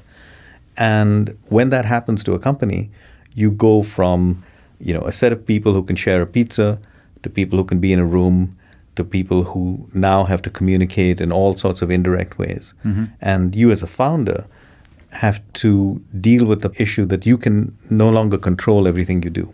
And 0.78 1.36
when 1.50 1.70
that 1.70 1.86
happens 1.86 2.24
to 2.26 2.34
a 2.34 2.40
company, 2.40 2.92
you 3.34 3.50
go 3.52 3.82
from 3.84 4.44
you 4.80 4.94
know 4.94 5.02
a 5.02 5.12
set 5.12 5.32
of 5.32 5.46
people 5.46 5.74
who 5.74 5.84
can 5.84 5.96
share 5.96 6.22
a 6.22 6.28
pizza 6.28 6.80
to 7.24 7.30
people 7.30 7.58
who 7.58 7.66
can 7.66 7.80
be 7.80 7.94
in 7.94 8.00
a 8.00 8.06
room 8.06 8.58
to 8.96 9.04
people 9.04 9.44
who 9.44 9.88
now 9.94 10.24
have 10.24 10.42
to 10.42 10.50
communicate 10.50 11.22
in 11.22 11.32
all 11.32 11.56
sorts 11.56 11.84
of 11.84 11.92
indirect 11.92 12.40
ways. 12.40 12.74
Mm-hmm. 12.84 13.06
And 13.22 13.56
you 13.56 13.70
as 13.70 13.84
a 13.84 13.88
founder 13.88 14.48
have 15.12 15.42
to 15.54 16.02
deal 16.20 16.46
with 16.46 16.62
the 16.62 16.72
issue 16.82 17.06
that 17.06 17.26
you 17.26 17.38
can 17.38 17.76
no 17.92 18.10
longer 18.10 18.38
control 18.38 18.88
everything 18.88 19.22
you 19.22 19.30
do 19.30 19.54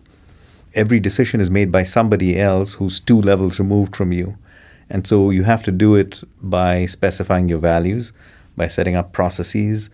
every 0.76 1.00
decision 1.00 1.40
is 1.40 1.50
made 1.50 1.72
by 1.72 1.84
somebody 1.84 2.40
else 2.40 2.74
who's 2.74 3.00
two 3.00 3.22
levels 3.22 3.60
removed 3.60 3.96
from 3.96 4.12
you. 4.12 4.38
And 4.90 5.08
so 5.08 5.30
you 5.30 5.44
have 5.44 5.64
to 5.64 5.72
do 5.72 5.96
it 5.96 6.24
by 6.42 6.86
specifying 6.86 7.50
your 7.50 7.60
values, 7.60 8.14
by 8.58 8.68
setting 8.68 8.96
up 8.96 9.14
processes, 9.14 9.90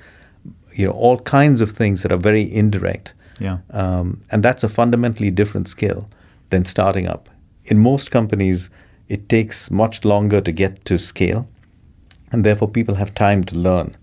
you 0.73 0.85
know, 0.87 0.93
all 0.93 1.19
kinds 1.19 1.61
of 1.61 1.71
things 1.71 2.01
that 2.03 2.11
are 2.11 2.17
very 2.17 2.51
indirect. 2.51 3.13
Yeah. 3.39 3.59
Um, 3.71 4.21
and 4.31 4.43
that's 4.43 4.63
a 4.63 4.69
fundamentally 4.69 5.31
different 5.31 5.67
skill 5.67 6.09
than 6.49 6.65
starting 6.65 7.07
up. 7.07 7.29
In 7.65 7.79
most 7.79 8.11
companies, 8.11 8.69
it 9.07 9.29
takes 9.29 9.71
much 9.71 10.05
longer 10.05 10.41
to 10.41 10.51
get 10.51 10.85
to 10.85 10.97
scale, 10.97 11.47
and 12.31 12.45
therefore 12.45 12.69
people 12.69 12.95
have 12.95 13.13
time 13.13 13.43
to 13.45 13.55
learn. 13.55 13.95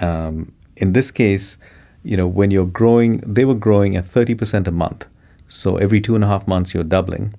Um, 0.00 0.52
in 0.76 0.92
this 0.92 1.10
case, 1.10 1.58
you 2.02 2.16
know, 2.16 2.26
when 2.26 2.50
you're 2.50 2.66
growing, 2.66 3.18
they 3.18 3.44
were 3.44 3.54
growing 3.54 3.96
at 3.96 4.04
30% 4.04 4.66
a 4.66 4.70
month. 4.70 5.06
So 5.48 5.76
every 5.76 6.00
two 6.00 6.14
and 6.14 6.24
a 6.24 6.26
half 6.26 6.46
months, 6.46 6.74
you're 6.74 6.84
doubling. 6.84 7.34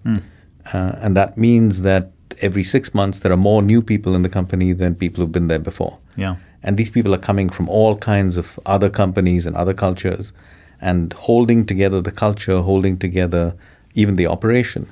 Uh, 0.74 0.96
and 0.98 1.16
that 1.16 1.38
means 1.38 1.82
that 1.82 2.12
every 2.42 2.64
six 2.64 2.94
months, 2.94 3.20
there 3.20 3.32
are 3.32 3.38
more 3.38 3.62
new 3.62 3.82
people 3.82 4.16
in 4.16 4.24
the 4.24 4.30
company 4.30 4.74
than 4.74 4.96
people 4.96 5.22
who've 5.22 5.32
been 5.32 5.48
there 5.48 5.60
before. 5.60 6.00
Yeah. 6.16 6.38
And 6.64 6.78
these 6.78 6.90
people 6.90 7.14
are 7.14 7.20
coming 7.20 7.50
from 7.50 7.70
all 7.70 7.96
kinds 7.96 8.38
of 8.38 8.60
other 8.66 8.90
companies 8.90 9.46
and 9.46 9.56
other 9.56 9.74
cultures 9.74 10.34
and 10.82 11.14
holding 11.14 11.66
together 11.66 12.02
the 12.02 12.12
culture, 12.12 12.62
holding 12.62 12.98
together 12.98 13.56
even 13.94 14.16
the 14.16 14.28
operation 14.28 14.88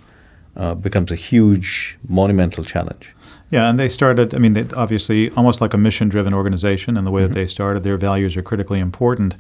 uh, 0.56 0.76
becomes 0.76 1.12
a 1.12 1.16
huge, 1.16 1.98
monumental 2.08 2.64
challenge. 2.64 3.14
Yeah, 3.50 3.70
and 3.70 3.80
they 3.80 3.90
started, 3.90 4.34
I 4.34 4.40
mean, 4.40 4.54
they, 4.54 4.66
obviously, 4.76 5.30
almost 5.32 5.62
like 5.62 5.74
a 5.74 5.78
mission 5.78 6.10
driven 6.10 6.34
organization 6.34 6.98
and 6.98 7.06
the 7.06 7.12
way 7.12 7.22
that 7.22 7.34
they 7.34 7.46
started. 7.46 7.84
Their 7.84 7.98
values 7.98 8.36
are 8.36 8.42
critically 8.42 8.80
important. 8.80 9.36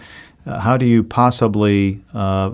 Uh, 0.45 0.59
how 0.59 0.77
do 0.77 0.85
you 0.85 1.03
possibly 1.03 2.01
uh, 2.13 2.51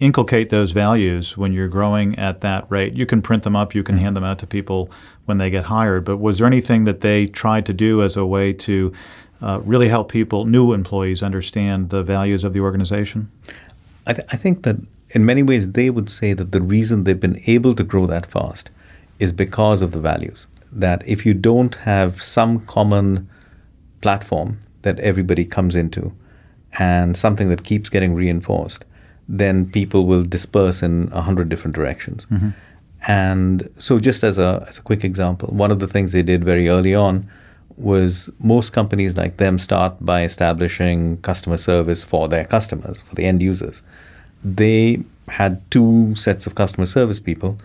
inculcate 0.00 0.50
those 0.50 0.72
values 0.72 1.36
when 1.36 1.52
you're 1.52 1.68
growing 1.68 2.18
at 2.18 2.40
that 2.40 2.68
rate? 2.70 2.94
You 2.94 3.06
can 3.06 3.22
print 3.22 3.44
them 3.44 3.54
up, 3.54 3.74
you 3.74 3.84
can 3.84 3.98
hand 3.98 4.16
them 4.16 4.24
out 4.24 4.38
to 4.40 4.46
people 4.46 4.90
when 5.26 5.38
they 5.38 5.50
get 5.50 5.64
hired, 5.64 6.04
but 6.04 6.16
was 6.16 6.38
there 6.38 6.46
anything 6.46 6.84
that 6.84 7.00
they 7.00 7.26
tried 7.26 7.66
to 7.66 7.72
do 7.72 8.02
as 8.02 8.16
a 8.16 8.24
way 8.24 8.52
to 8.52 8.92
uh, 9.42 9.60
really 9.64 9.88
help 9.88 10.10
people, 10.10 10.44
new 10.44 10.72
employees, 10.72 11.22
understand 11.22 11.90
the 11.90 12.02
values 12.02 12.44
of 12.44 12.52
the 12.52 12.60
organization? 12.60 13.30
I, 14.06 14.12
th- 14.14 14.28
I 14.32 14.36
think 14.36 14.62
that 14.62 14.76
in 15.10 15.24
many 15.24 15.42
ways 15.42 15.72
they 15.72 15.90
would 15.90 16.10
say 16.10 16.32
that 16.32 16.52
the 16.52 16.62
reason 16.62 17.04
they've 17.04 17.18
been 17.18 17.40
able 17.46 17.74
to 17.74 17.84
grow 17.84 18.06
that 18.06 18.26
fast 18.26 18.70
is 19.18 19.32
because 19.32 19.82
of 19.82 19.92
the 19.92 20.00
values. 20.00 20.46
That 20.72 21.06
if 21.06 21.24
you 21.24 21.34
don't 21.34 21.74
have 21.76 22.22
some 22.22 22.60
common 22.66 23.28
platform 24.00 24.60
that 24.82 25.00
everybody 25.00 25.44
comes 25.44 25.74
into 25.74 26.12
and 26.78 27.16
something 27.16 27.48
that 27.48 27.64
keeps 27.64 27.88
getting 27.88 28.14
reinforced, 28.14 28.84
then 29.28 29.70
people 29.70 30.06
will 30.06 30.22
disperse 30.22 30.82
in 30.82 31.08
a 31.12 31.22
hundred 31.22 31.48
different 31.48 31.74
directions. 31.74 32.26
And 33.08 33.68
so, 33.78 33.98
just 33.98 34.22
as 34.24 34.38
a, 34.38 34.64
as 34.68 34.78
a 34.78 34.82
quick 34.82 35.04
example, 35.04 35.48
one 35.52 35.70
of 35.70 35.78
the 35.80 35.86
things 35.86 36.12
they 36.12 36.22
did 36.22 36.44
very 36.44 36.68
early 36.68 36.94
on 36.94 37.28
was 37.76 38.30
most 38.38 38.70
companies 38.70 39.16
like 39.16 39.36
them 39.36 39.58
start 39.58 39.96
by 40.00 40.22
establishing 40.24 41.18
customer 41.18 41.56
service 41.56 42.02
for 42.04 42.28
their 42.28 42.44
customers, 42.44 43.02
for 43.02 43.14
the 43.14 43.24
end 43.24 43.42
users. 43.42 43.82
They 44.42 45.02
had 45.28 45.68
two 45.70 46.14
sets 46.14 46.46
of 46.46 46.54
customer 46.54 46.86
service 46.86 47.20
people. 47.20 47.58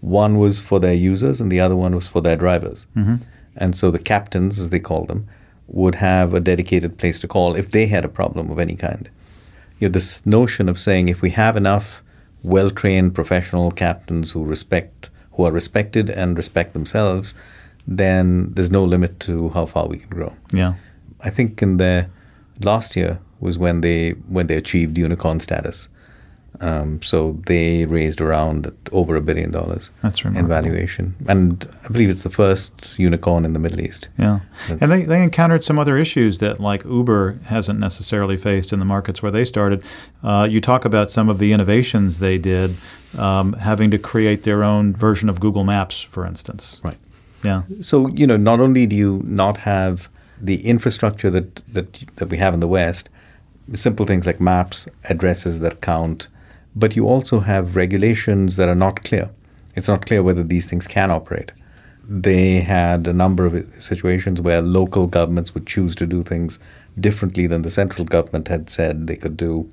One 0.00 0.38
was 0.38 0.60
for 0.60 0.78
their 0.80 0.94
users, 0.94 1.40
and 1.40 1.50
the 1.50 1.60
other 1.60 1.76
one 1.76 1.94
was 1.94 2.08
for 2.08 2.20
their 2.20 2.36
drivers. 2.36 2.86
Mm-hmm. 2.96 3.16
And 3.56 3.76
so 3.76 3.90
the 3.90 3.98
captains, 3.98 4.58
as 4.58 4.70
they 4.70 4.80
call 4.80 5.04
them, 5.04 5.28
would 5.66 5.96
have 5.96 6.32
a 6.32 6.40
dedicated 6.40 6.96
place 6.96 7.18
to 7.20 7.28
call 7.28 7.54
if 7.54 7.70
they 7.70 7.86
had 7.86 8.04
a 8.04 8.08
problem 8.08 8.50
of 8.50 8.58
any 8.58 8.76
kind. 8.76 9.10
You 9.78 9.88
know, 9.88 9.92
this 9.92 10.24
notion 10.24 10.68
of 10.68 10.78
saying 10.78 11.08
if 11.08 11.20
we 11.20 11.30
have 11.30 11.56
enough 11.56 12.02
well-trained 12.42 13.14
professional 13.14 13.70
captains 13.70 14.30
who 14.30 14.44
respect, 14.44 15.10
who 15.32 15.44
are 15.44 15.52
respected 15.52 16.08
and 16.08 16.36
respect 16.36 16.72
themselves, 16.72 17.34
then 17.88 18.52
there's 18.54 18.70
no 18.70 18.84
limit 18.84 19.18
to 19.20 19.48
how 19.50 19.64
far 19.66 19.86
we 19.88 19.96
can 19.98 20.10
grow. 20.10 20.32
Yeah. 20.52 20.74
I 21.20 21.30
think 21.30 21.62
in 21.62 21.78
their 21.78 22.10
last 22.60 22.94
year 22.96 23.18
was 23.40 23.58
when 23.58 23.80
they 23.80 24.10
when 24.28 24.46
they 24.46 24.56
achieved 24.56 24.98
unicorn 24.98 25.40
status. 25.40 25.88
Um, 26.60 27.00
so 27.02 27.36
they 27.46 27.84
raised 27.86 28.20
around 28.20 28.72
over 28.90 29.14
a 29.14 29.20
billion 29.20 29.52
dollars 29.52 29.92
That's 30.02 30.24
in 30.24 30.48
valuation, 30.48 31.14
and 31.28 31.68
I 31.84 31.88
believe 31.92 32.08
it's 32.10 32.24
the 32.24 32.30
first 32.30 32.98
unicorn 32.98 33.44
in 33.44 33.52
the 33.52 33.60
Middle 33.60 33.80
East. 33.80 34.08
Yeah. 34.18 34.40
That's- 34.66 34.78
And 34.82 34.90
they, 34.90 35.02
they 35.04 35.22
encountered 35.22 35.62
some 35.62 35.78
other 35.78 35.96
issues 35.98 36.38
that, 36.38 36.58
like 36.58 36.84
Uber, 36.84 37.38
hasn't 37.44 37.78
necessarily 37.78 38.36
faced 38.36 38.72
in 38.72 38.80
the 38.80 38.84
markets 38.84 39.22
where 39.22 39.30
they 39.30 39.44
started. 39.44 39.84
Uh, 40.24 40.48
you 40.50 40.60
talk 40.60 40.84
about 40.84 41.12
some 41.12 41.28
of 41.28 41.38
the 41.38 41.52
innovations 41.52 42.18
they 42.18 42.38
did, 42.38 42.74
um, 43.16 43.52
having 43.52 43.90
to 43.92 43.98
create 43.98 44.42
their 44.42 44.64
own 44.64 44.96
version 44.96 45.28
of 45.28 45.38
Google 45.38 45.62
Maps, 45.62 46.00
for 46.00 46.26
instance. 46.26 46.80
Right. 46.82 46.98
Yeah. 47.42 47.62
So 47.80 48.08
you 48.08 48.26
know, 48.26 48.36
not 48.36 48.60
only 48.60 48.86
do 48.86 48.96
you 48.96 49.22
not 49.24 49.58
have 49.58 50.08
the 50.40 50.64
infrastructure 50.66 51.30
that 51.30 51.56
that 51.74 51.92
that 52.16 52.28
we 52.28 52.38
have 52.38 52.54
in 52.54 52.60
the 52.60 52.68
West, 52.68 53.08
simple 53.74 54.06
things 54.06 54.26
like 54.26 54.40
maps, 54.40 54.88
addresses 55.08 55.60
that 55.60 55.80
count, 55.80 56.28
but 56.74 56.96
you 56.96 57.06
also 57.06 57.40
have 57.40 57.76
regulations 57.76 58.56
that 58.56 58.68
are 58.68 58.74
not 58.74 59.04
clear. 59.04 59.30
It's 59.74 59.88
not 59.88 60.06
clear 60.06 60.22
whether 60.22 60.42
these 60.42 60.68
things 60.68 60.86
can 60.86 61.10
operate. 61.10 61.52
They 62.08 62.60
had 62.60 63.06
a 63.06 63.12
number 63.12 63.46
of 63.46 63.82
situations 63.82 64.40
where 64.40 64.62
local 64.62 65.06
governments 65.06 65.54
would 65.54 65.66
choose 65.66 65.94
to 65.96 66.06
do 66.06 66.22
things 66.22 66.58
differently 66.98 67.46
than 67.46 67.62
the 67.62 67.70
central 67.70 68.04
government 68.04 68.48
had 68.48 68.70
said 68.70 69.06
they 69.06 69.16
could 69.16 69.36
do, 69.36 69.70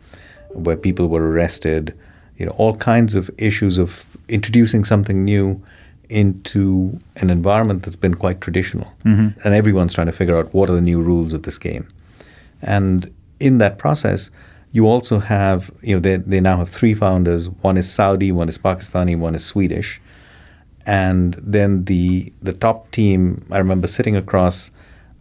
where 0.49 0.75
people 0.75 1.07
were 1.07 1.31
arrested, 1.31 1.97
you 2.37 2.45
know, 2.45 2.51
all 2.57 2.75
kinds 2.75 3.15
of 3.15 3.31
issues 3.37 3.77
of 3.77 4.05
introducing 4.27 4.83
something 4.83 5.23
new 5.23 5.63
into 6.09 6.99
an 7.17 7.29
environment 7.29 7.83
that's 7.83 7.95
been 7.95 8.15
quite 8.15 8.41
traditional. 8.41 8.93
Mm-hmm. 9.03 9.39
And 9.43 9.53
everyone's 9.53 9.93
trying 9.93 10.07
to 10.07 10.13
figure 10.13 10.37
out 10.37 10.53
what 10.53 10.69
are 10.69 10.75
the 10.75 10.81
new 10.81 11.01
rules 11.01 11.33
of 11.33 11.43
this 11.43 11.57
game. 11.57 11.87
And 12.61 13.13
in 13.39 13.57
that 13.59 13.77
process, 13.77 14.31
you 14.71 14.87
also 14.87 15.19
have, 15.19 15.71
you 15.81 15.95
know, 15.95 15.99
they, 15.99 16.17
they 16.17 16.41
now 16.41 16.57
have 16.57 16.69
three 16.69 16.93
founders. 16.93 17.49
One 17.49 17.77
is 17.77 17.91
Saudi, 17.91 18.31
one 18.31 18.49
is 18.49 18.57
Pakistani, 18.57 19.17
one 19.17 19.35
is 19.35 19.45
Swedish. 19.45 20.01
And 20.85 21.33
then 21.35 21.85
the 21.85 22.31
the 22.41 22.53
top 22.53 22.91
team, 22.91 23.45
I 23.51 23.57
remember 23.57 23.87
sitting 23.87 24.15
across 24.15 24.71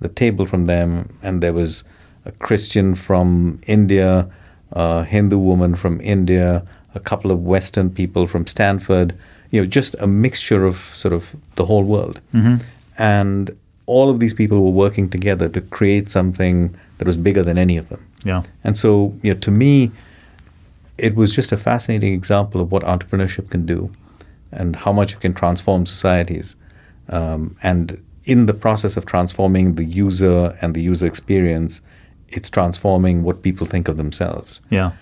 the 0.00 0.08
table 0.08 0.44
from 0.44 0.66
them, 0.66 1.08
and 1.22 1.42
there 1.42 1.54
was 1.54 1.84
a 2.26 2.32
Christian 2.32 2.94
from 2.94 3.60
India, 3.66 4.28
a 4.72 5.04
Hindu 5.04 5.38
woman 5.38 5.74
from 5.74 6.00
India, 6.00 6.64
a 6.94 7.00
couple 7.00 7.30
of 7.30 7.44
Western 7.44 7.90
people 7.90 8.26
from 8.26 8.46
Stanford, 8.46 9.16
you 9.54 9.60
know, 9.60 9.66
just 9.66 9.94
a 10.00 10.06
mixture 10.08 10.64
of 10.66 10.76
sort 10.94 11.14
of 11.14 11.36
the 11.54 11.64
whole 11.64 11.84
world. 11.84 12.20
And 12.98 13.56
all 13.86 14.10
of 14.10 14.18
these 14.18 14.34
people 14.34 14.64
were 14.64 14.76
working 14.84 15.08
together 15.08 15.48
to 15.48 15.60
create 15.60 16.10
something 16.10 16.74
that 16.98 17.06
was 17.06 17.16
bigger 17.16 17.44
than 17.44 17.56
any 17.56 17.76
of 17.76 17.88
them. 17.88 18.04
Yeah. 18.24 18.42
And 18.64 18.76
so, 18.76 19.14
you 19.22 19.32
know, 19.32 19.38
to 19.38 19.52
me, 19.52 19.92
it 20.98 21.14
was 21.14 21.32
just 21.32 21.52
a 21.52 21.56
fascinating 21.56 22.14
example 22.14 22.60
of 22.60 22.72
what 22.72 22.82
entrepreneurship 22.82 23.48
can 23.50 23.64
do 23.64 23.92
and 24.50 24.74
how 24.74 24.92
much 24.92 25.12
it 25.12 25.20
can 25.20 25.34
transform 25.34 25.86
societies. 25.86 26.56
Um, 27.08 27.56
and 27.62 28.02
in 28.24 28.46
the 28.46 28.54
process 28.54 28.96
of 28.96 29.06
transforming 29.06 29.76
the 29.76 29.84
user 29.84 30.58
and 30.62 30.74
the 30.74 30.82
user 30.82 31.06
experience, 31.06 31.80
it's 32.28 32.50
transforming 32.50 33.22
what 33.22 33.42
people 33.42 33.68
think 33.68 33.86
of 33.86 33.98
themselves. 33.98 34.60
Yeah. 34.70 34.92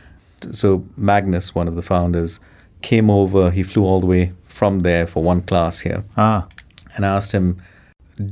So 0.53 0.85
Magnus, 0.99 1.55
one 1.55 1.69
of 1.69 1.75
the 1.75 1.83
founders, 1.83 2.39
came 2.83 3.09
over. 3.09 3.51
He 3.51 3.63
flew 3.63 3.85
all 3.85 4.01
the 4.01 4.07
way 4.07 4.33
from 4.53 4.81
there 4.81 5.07
for 5.07 5.23
one 5.23 5.41
class 5.51 5.81
here 5.81 6.05
Ah. 6.17 6.47
and 6.95 7.05
I 7.07 7.17
asked 7.17 7.33
him 7.33 7.57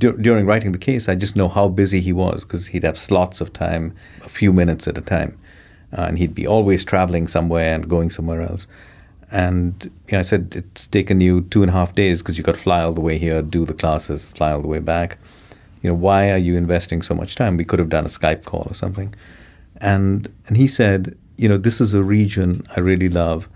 dur- 0.03 0.19
during 0.27 0.47
writing 0.47 0.73
the 0.73 0.79
case. 0.91 1.09
I 1.09 1.15
just 1.15 1.35
know 1.37 1.49
how 1.49 1.69
busy 1.69 2.01
he 2.01 2.13
was 2.13 2.45
because 2.45 2.69
he'd 2.69 2.85
have 2.85 2.99
slots 2.99 3.41
of 3.41 3.53
time, 3.53 3.93
a 4.25 4.29
few 4.29 4.53
minutes 4.53 4.87
at 4.89 4.99
a 4.99 5.01
time, 5.01 5.33
uh, 5.97 6.03
and 6.09 6.19
he'd 6.19 6.35
be 6.35 6.47
always 6.47 6.85
traveling 6.85 7.27
somewhere 7.27 7.75
and 7.75 7.89
going 7.89 8.11
somewhere 8.11 8.43
else. 8.43 8.67
And 9.33 9.73
you 10.09 10.13
know, 10.13 10.19
I 10.19 10.23
said 10.23 10.43
it's 10.57 10.87
taken 10.87 11.21
you 11.21 11.43
two 11.53 11.63
and 11.63 11.71
a 11.71 11.73
half 11.75 11.95
days 11.95 12.21
because 12.21 12.37
you 12.37 12.45
got 12.45 12.57
to 12.57 12.61
fly 12.61 12.83
all 12.83 12.93
the 12.93 13.01
way 13.09 13.17
here, 13.19 13.43
do 13.43 13.65
the 13.65 13.75
classes, 13.75 14.33
fly 14.37 14.53
all 14.53 14.61
the 14.61 14.69
way 14.69 14.81
back. 14.81 15.19
You 15.83 15.91
know, 15.91 15.97
why 15.97 16.31
are 16.31 16.39
you 16.39 16.57
investing 16.57 17.01
so 17.03 17.15
much 17.15 17.35
time? 17.37 17.57
We 17.57 17.65
could 17.65 17.79
have 17.79 17.89
done 17.89 18.05
a 18.05 18.09
Skype 18.19 18.45
call 18.45 18.67
or 18.71 18.75
something. 18.75 19.15
And 19.81 20.29
and 20.47 20.57
he 20.57 20.67
said, 20.67 21.17
you 21.37 21.49
know, 21.49 21.57
this 21.57 21.81
is 21.81 21.95
a 21.95 22.03
region 22.03 22.63
I 22.77 22.81
really 22.81 23.09
love, 23.09 23.49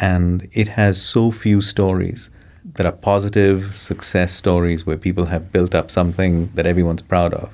and 0.00 0.48
it 0.52 0.68
has 0.68 1.00
so 1.00 1.30
few 1.30 1.60
stories 1.60 2.30
that 2.74 2.86
are 2.86 2.92
positive 2.92 3.76
success 3.76 4.32
stories 4.32 4.86
where 4.86 4.96
people 4.96 5.26
have 5.26 5.52
built 5.52 5.74
up 5.74 5.90
something 5.90 6.50
that 6.54 6.66
everyone's 6.66 7.02
proud 7.02 7.34
of. 7.34 7.52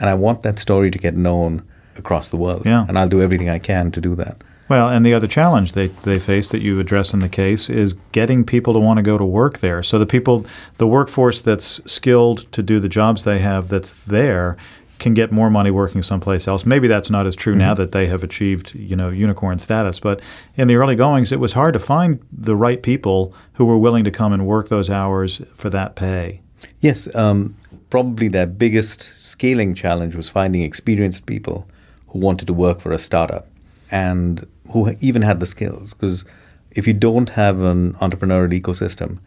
And 0.00 0.08
I 0.08 0.14
want 0.14 0.42
that 0.42 0.58
story 0.58 0.90
to 0.90 0.98
get 0.98 1.14
known 1.14 1.62
across 1.96 2.30
the 2.30 2.36
world. 2.36 2.62
Yeah. 2.64 2.86
And 2.88 2.98
I'll 2.98 3.08
do 3.08 3.22
everything 3.22 3.48
I 3.48 3.58
can 3.58 3.90
to 3.92 4.00
do 4.00 4.14
that. 4.16 4.42
Well, 4.68 4.88
and 4.88 5.04
the 5.04 5.14
other 5.14 5.26
challenge 5.26 5.72
they, 5.72 5.86
they 5.86 6.18
face 6.18 6.50
that 6.50 6.60
you 6.60 6.78
address 6.78 7.14
in 7.14 7.20
the 7.20 7.28
case 7.28 7.70
is 7.70 7.94
getting 8.12 8.44
people 8.44 8.74
to 8.74 8.78
want 8.78 8.98
to 8.98 9.02
go 9.02 9.16
to 9.16 9.24
work 9.24 9.58
there. 9.58 9.82
So 9.82 9.98
the 9.98 10.06
people, 10.06 10.44
the 10.76 10.86
workforce 10.86 11.40
that's 11.40 11.80
skilled 11.90 12.50
to 12.52 12.62
do 12.62 12.78
the 12.78 12.88
jobs 12.88 13.24
they 13.24 13.38
have 13.38 13.68
that's 13.68 13.92
there, 13.92 14.56
can 14.98 15.14
get 15.14 15.30
more 15.30 15.50
money 15.50 15.70
working 15.70 16.02
someplace 16.02 16.48
else. 16.48 16.66
Maybe 16.66 16.88
that's 16.88 17.10
not 17.10 17.26
as 17.26 17.36
true 17.36 17.54
now 17.54 17.74
that 17.74 17.92
they 17.92 18.06
have 18.08 18.24
achieved, 18.24 18.74
you 18.74 18.96
know, 18.96 19.10
unicorn 19.10 19.58
status. 19.58 20.00
But 20.00 20.20
in 20.56 20.68
the 20.68 20.76
early 20.76 20.96
goings, 20.96 21.30
it 21.30 21.40
was 21.40 21.52
hard 21.52 21.74
to 21.74 21.78
find 21.78 22.20
the 22.32 22.56
right 22.56 22.82
people 22.82 23.32
who 23.54 23.64
were 23.64 23.78
willing 23.78 24.04
to 24.04 24.10
come 24.10 24.32
and 24.32 24.46
work 24.46 24.68
those 24.68 24.90
hours 24.90 25.40
for 25.54 25.70
that 25.70 25.94
pay. 25.94 26.40
Yes, 26.80 27.14
um, 27.14 27.56
probably 27.90 28.28
their 28.28 28.46
biggest 28.46 29.12
scaling 29.18 29.74
challenge 29.74 30.14
was 30.16 30.28
finding 30.28 30.62
experienced 30.62 31.26
people 31.26 31.68
who 32.08 32.18
wanted 32.18 32.46
to 32.46 32.52
work 32.52 32.80
for 32.80 32.92
a 32.92 32.98
startup 32.98 33.46
and 33.90 34.46
who 34.72 34.96
even 35.00 35.22
had 35.22 35.40
the 35.40 35.46
skills. 35.46 35.94
Because 35.94 36.24
if 36.72 36.86
you 36.86 36.92
don't 36.92 37.30
have 37.30 37.60
an 37.60 37.94
entrepreneurial 37.94 38.60
ecosystem, 38.60 39.18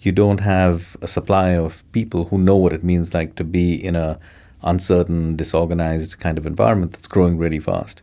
you 0.00 0.12
don't 0.12 0.40
have 0.40 0.96
a 1.02 1.08
supply 1.08 1.50
of 1.50 1.84
people 1.92 2.26
who 2.26 2.38
know 2.38 2.56
what 2.56 2.72
it 2.72 2.84
means 2.84 3.14
like 3.14 3.34
to 3.34 3.44
be 3.44 3.74
in 3.74 3.96
a 3.96 4.18
uncertain, 4.62 5.36
disorganized 5.36 6.18
kind 6.18 6.38
of 6.38 6.46
environment 6.46 6.92
that's 6.92 7.06
growing 7.06 7.38
really 7.38 7.60
fast. 7.60 8.02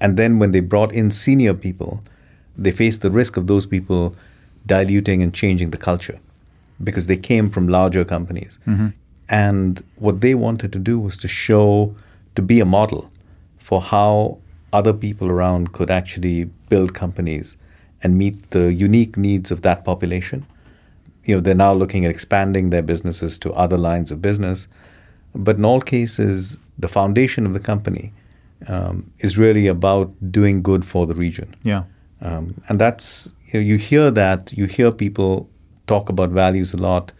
And 0.00 0.16
then 0.16 0.38
when 0.38 0.52
they 0.52 0.60
brought 0.60 0.92
in 0.92 1.10
senior 1.10 1.54
people, 1.54 2.02
they 2.56 2.72
faced 2.72 3.00
the 3.02 3.10
risk 3.10 3.36
of 3.36 3.46
those 3.46 3.66
people 3.66 4.16
diluting 4.66 5.22
and 5.22 5.32
changing 5.32 5.70
the 5.70 5.78
culture 5.78 6.18
because 6.82 7.06
they 7.06 7.16
came 7.16 7.50
from 7.50 7.68
larger 7.68 8.04
companies. 8.04 8.58
Mm-hmm. 8.66 8.88
And 9.28 9.82
what 9.96 10.20
they 10.20 10.34
wanted 10.34 10.72
to 10.72 10.78
do 10.78 10.98
was 10.98 11.16
to 11.18 11.28
show, 11.28 11.94
to 12.34 12.42
be 12.42 12.60
a 12.60 12.64
model 12.64 13.10
for 13.58 13.80
how 13.80 14.38
other 14.72 14.92
people 14.92 15.28
around 15.28 15.72
could 15.72 15.90
actually 15.90 16.44
build 16.68 16.94
companies 16.94 17.56
and 18.02 18.16
meet 18.16 18.50
the 18.50 18.72
unique 18.72 19.16
needs 19.16 19.50
of 19.50 19.62
that 19.62 19.84
population. 19.84 20.46
You 21.24 21.36
know, 21.36 21.40
they're 21.40 21.54
now 21.54 21.72
looking 21.72 22.04
at 22.04 22.10
expanding 22.10 22.70
their 22.70 22.82
businesses 22.82 23.38
to 23.38 23.52
other 23.52 23.76
lines 23.76 24.10
of 24.10 24.22
business. 24.22 24.68
But 25.34 25.56
in 25.56 25.64
all 25.64 25.80
cases, 25.80 26.56
the 26.78 26.88
foundation 26.88 27.46
of 27.46 27.52
the 27.52 27.60
company 27.60 28.12
um, 28.68 29.10
is 29.20 29.38
really 29.38 29.66
about 29.66 30.12
doing 30.30 30.62
good 30.62 30.84
for 30.84 31.06
the 31.06 31.14
region. 31.14 31.54
Yeah. 31.62 31.84
Um, 32.20 32.60
and 32.68 32.78
that's, 32.78 33.32
you, 33.46 33.60
know, 33.60 33.66
you 33.66 33.76
hear 33.76 34.10
that, 34.10 34.52
you 34.52 34.66
hear 34.66 34.90
people 34.90 35.48
talk 35.86 36.08
about 36.08 36.30
values 36.30 36.74
a 36.74 36.76
lot. 36.76 37.12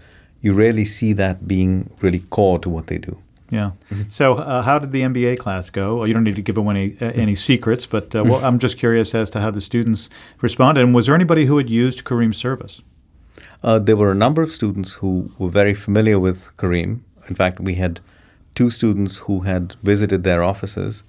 You 0.42 0.52
rarely 0.54 0.84
see 0.84 1.12
that 1.14 1.46
being 1.46 1.90
really 2.00 2.20
core 2.30 2.58
to 2.60 2.68
what 2.68 2.86
they 2.86 2.98
do. 2.98 3.16
Yeah. 3.50 3.72
So, 4.08 4.34
uh, 4.34 4.62
how 4.62 4.78
did 4.78 4.92
the 4.92 5.02
MBA 5.02 5.38
class 5.38 5.70
go? 5.70 5.96
Well, 5.96 6.06
you 6.06 6.14
don't 6.14 6.22
need 6.22 6.36
to 6.36 6.42
give 6.42 6.56
away 6.56 6.74
any 6.74 6.96
uh, 7.00 7.12
any 7.20 7.34
secrets, 7.34 7.84
but 7.84 8.14
uh, 8.14 8.22
well, 8.22 8.44
I'm 8.46 8.60
just 8.60 8.78
curious 8.78 9.12
as 9.12 9.28
to 9.30 9.40
how 9.40 9.50
the 9.50 9.60
students 9.60 10.08
responded. 10.40 10.82
And 10.82 10.94
was 10.94 11.06
there 11.06 11.16
anybody 11.16 11.46
who 11.46 11.58
had 11.58 11.68
used 11.68 12.04
Careem's 12.04 12.36
service? 12.36 12.80
Uh, 13.62 13.78
there 13.78 13.96
were 13.96 14.10
a 14.10 14.14
number 14.14 14.40
of 14.40 14.52
students 14.52 14.92
who 14.92 15.30
were 15.38 15.50
very 15.50 15.74
familiar 15.74 16.18
with 16.18 16.56
Kareem. 16.56 17.00
In 17.28 17.34
fact, 17.34 17.60
we 17.60 17.74
had 17.74 18.00
two 18.54 18.70
students 18.70 19.16
who 19.18 19.40
had 19.40 19.74
visited 19.82 20.24
their 20.24 20.42
offices. 20.42 21.04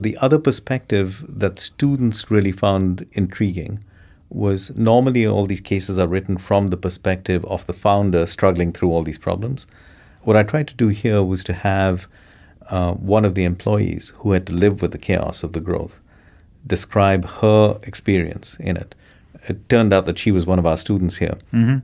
The 0.00 0.16
other 0.20 0.38
perspective 0.38 1.24
that 1.28 1.58
students 1.58 2.30
really 2.30 2.52
found 2.52 3.06
intriguing 3.12 3.82
was 4.30 4.74
normally 4.76 5.26
all 5.26 5.46
these 5.46 5.60
cases 5.60 5.98
are 5.98 6.08
written 6.08 6.36
from 6.38 6.68
the 6.68 6.76
perspective 6.76 7.44
of 7.44 7.66
the 7.66 7.72
founder 7.72 8.26
struggling 8.26 8.72
through 8.72 8.90
all 8.90 9.02
these 9.02 9.18
problems. 9.18 9.66
What 10.22 10.36
I 10.36 10.42
tried 10.42 10.68
to 10.68 10.74
do 10.74 10.88
here 10.88 11.22
was 11.22 11.44
to 11.44 11.52
have 11.52 12.08
uh, 12.70 12.94
one 12.94 13.24
of 13.24 13.34
the 13.34 13.44
employees 13.44 14.12
who 14.16 14.32
had 14.32 14.46
to 14.46 14.52
live 14.52 14.82
with 14.82 14.92
the 14.92 14.98
chaos 14.98 15.42
of 15.42 15.52
the 15.52 15.60
growth 15.60 16.00
describe 16.66 17.26
her 17.26 17.78
experience 17.82 18.56
in 18.58 18.76
it. 18.76 18.94
It 19.48 19.68
turned 19.68 19.92
out 19.92 20.06
that 20.06 20.18
she 20.18 20.32
was 20.32 20.46
one 20.46 20.58
of 20.58 20.66
our 20.66 20.78
students 20.78 21.16
here, 21.16 21.36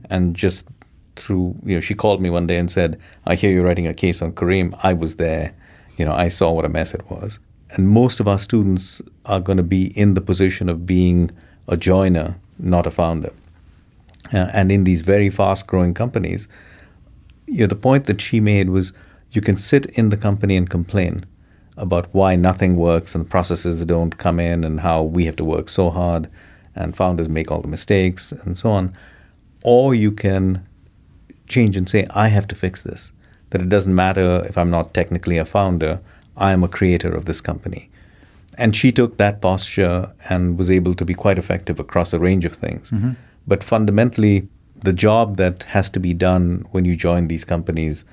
and 0.09 0.35
just 0.35 0.65
through 1.15 1.55
you 1.65 1.75
know, 1.75 1.81
she 1.81 1.93
called 1.93 2.21
me 2.21 2.29
one 2.29 2.47
day 2.47 2.57
and 2.57 2.69
said, 2.69 2.99
"I 3.25 3.35
hear 3.35 3.51
you're 3.51 3.63
writing 3.63 3.87
a 3.87 3.93
case 3.93 4.21
on 4.21 4.33
Careem. 4.33 4.77
I 4.83 4.93
was 4.93 5.15
there. 5.15 5.53
You 5.97 6.05
know, 6.05 6.13
I 6.13 6.29
saw 6.29 6.51
what 6.51 6.65
a 6.65 6.69
mess 6.69 6.93
it 6.93 7.09
was." 7.09 7.39
And 7.71 7.89
most 7.89 8.19
of 8.19 8.27
our 8.27 8.39
students 8.39 9.01
are 9.25 9.39
going 9.39 9.57
to 9.57 9.63
be 9.63 9.97
in 9.97 10.13
the 10.13 10.21
position 10.21 10.67
of 10.69 10.85
being 10.85 11.31
a 11.67 11.77
joiner, 11.77 12.37
not 12.59 12.85
a 12.85 12.91
founder. 12.91 13.31
Uh, 14.33 14.49
and 14.53 14.71
in 14.71 14.83
these 14.83 15.01
very 15.01 15.29
fast-growing 15.29 15.93
companies, 15.93 16.47
you 17.47 17.61
know, 17.61 17.67
the 17.67 17.75
point 17.75 18.05
that 18.05 18.21
she 18.21 18.39
made 18.39 18.69
was 18.69 18.93
you 19.31 19.41
can 19.41 19.55
sit 19.55 19.85
in 19.97 20.09
the 20.09 20.17
company 20.17 20.55
and 20.57 20.69
complain 20.69 21.25
about 21.77 22.13
why 22.13 22.35
nothing 22.35 22.75
works 22.75 23.15
and 23.15 23.29
processes 23.29 23.85
don't 23.85 24.17
come 24.17 24.39
in 24.39 24.63
and 24.63 24.81
how 24.81 25.01
we 25.01 25.25
have 25.25 25.35
to 25.37 25.45
work 25.45 25.69
so 25.69 25.89
hard 25.89 26.29
and 26.75 26.95
founders 26.95 27.29
make 27.29 27.51
all 27.51 27.61
the 27.61 27.67
mistakes 27.67 28.31
and 28.31 28.57
so 28.57 28.69
on. 28.69 28.93
Or 29.63 29.93
you 29.95 30.11
can 30.11 30.65
change 31.51 31.77
and 31.77 31.87
say, 31.87 32.05
I 32.11 32.29
have 32.29 32.47
to 32.47 32.55
fix 32.55 32.81
this. 32.81 33.11
That 33.51 33.61
it 33.61 33.69
doesn't 33.69 33.93
matter 33.93 34.43
if 34.47 34.57
I'm 34.57 34.69
not 34.69 34.93
technically 34.93 35.37
a 35.37 35.45
founder, 35.45 35.99
I 36.37 36.53
am 36.53 36.63
a 36.63 36.67
creator 36.67 37.13
of 37.13 37.25
this 37.25 37.41
company. 37.41 37.89
And 38.57 38.75
she 38.75 38.91
took 38.91 39.17
that 39.17 39.41
posture 39.41 40.13
and 40.29 40.57
was 40.57 40.71
able 40.71 40.93
to 40.95 41.05
be 41.05 41.13
quite 41.13 41.37
effective 41.37 41.79
across 41.79 42.13
a 42.13 42.19
range 42.19 42.45
of 42.45 42.53
things. 42.53 42.91
Mm-hmm. 42.91 43.11
But 43.47 43.63
fundamentally, 43.63 44.47
the 44.75 44.93
job 44.93 45.37
that 45.37 45.63
has 45.63 45.89
to 45.91 45.99
be 45.99 46.13
done 46.13 46.65
when 46.71 46.85
you 46.85 46.95
join 46.95 47.27
these 47.27 47.45
companies 47.45 48.05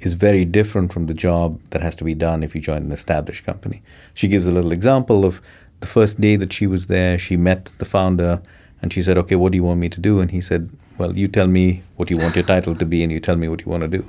is 0.00 0.14
very 0.14 0.44
different 0.44 0.92
from 0.92 1.06
the 1.06 1.14
job 1.14 1.60
that 1.70 1.80
has 1.80 1.96
to 1.96 2.04
be 2.04 2.14
done 2.14 2.42
if 2.42 2.54
you 2.54 2.60
join 2.60 2.82
an 2.82 2.92
established 2.92 3.44
company. 3.44 3.82
She 4.14 4.28
gives 4.28 4.46
a 4.46 4.52
little 4.52 4.72
example 4.72 5.24
of 5.24 5.40
the 5.80 5.86
first 5.86 6.20
day 6.20 6.36
that 6.36 6.52
she 6.52 6.66
was 6.66 6.86
there, 6.86 7.18
she 7.18 7.36
met 7.36 7.66
the 7.78 7.84
founder 7.84 8.40
and 8.80 8.92
she 8.92 9.02
said, 9.02 9.18
Okay, 9.18 9.36
what 9.36 9.52
do 9.52 9.56
you 9.56 9.64
want 9.64 9.80
me 9.80 9.88
to 9.88 10.00
do? 10.00 10.20
And 10.20 10.30
he 10.30 10.40
said, 10.40 10.70
Well, 10.98 11.16
you 11.16 11.28
tell 11.28 11.46
me 11.46 11.82
what 11.96 12.10
you 12.10 12.16
want 12.16 12.36
your 12.36 12.44
title 12.44 12.74
to 12.76 12.84
be 12.84 13.02
and 13.02 13.10
you 13.12 13.20
tell 13.20 13.36
me 13.36 13.48
what 13.48 13.60
you 13.60 13.70
want 13.70 13.82
to 13.82 13.88
do. 13.88 14.04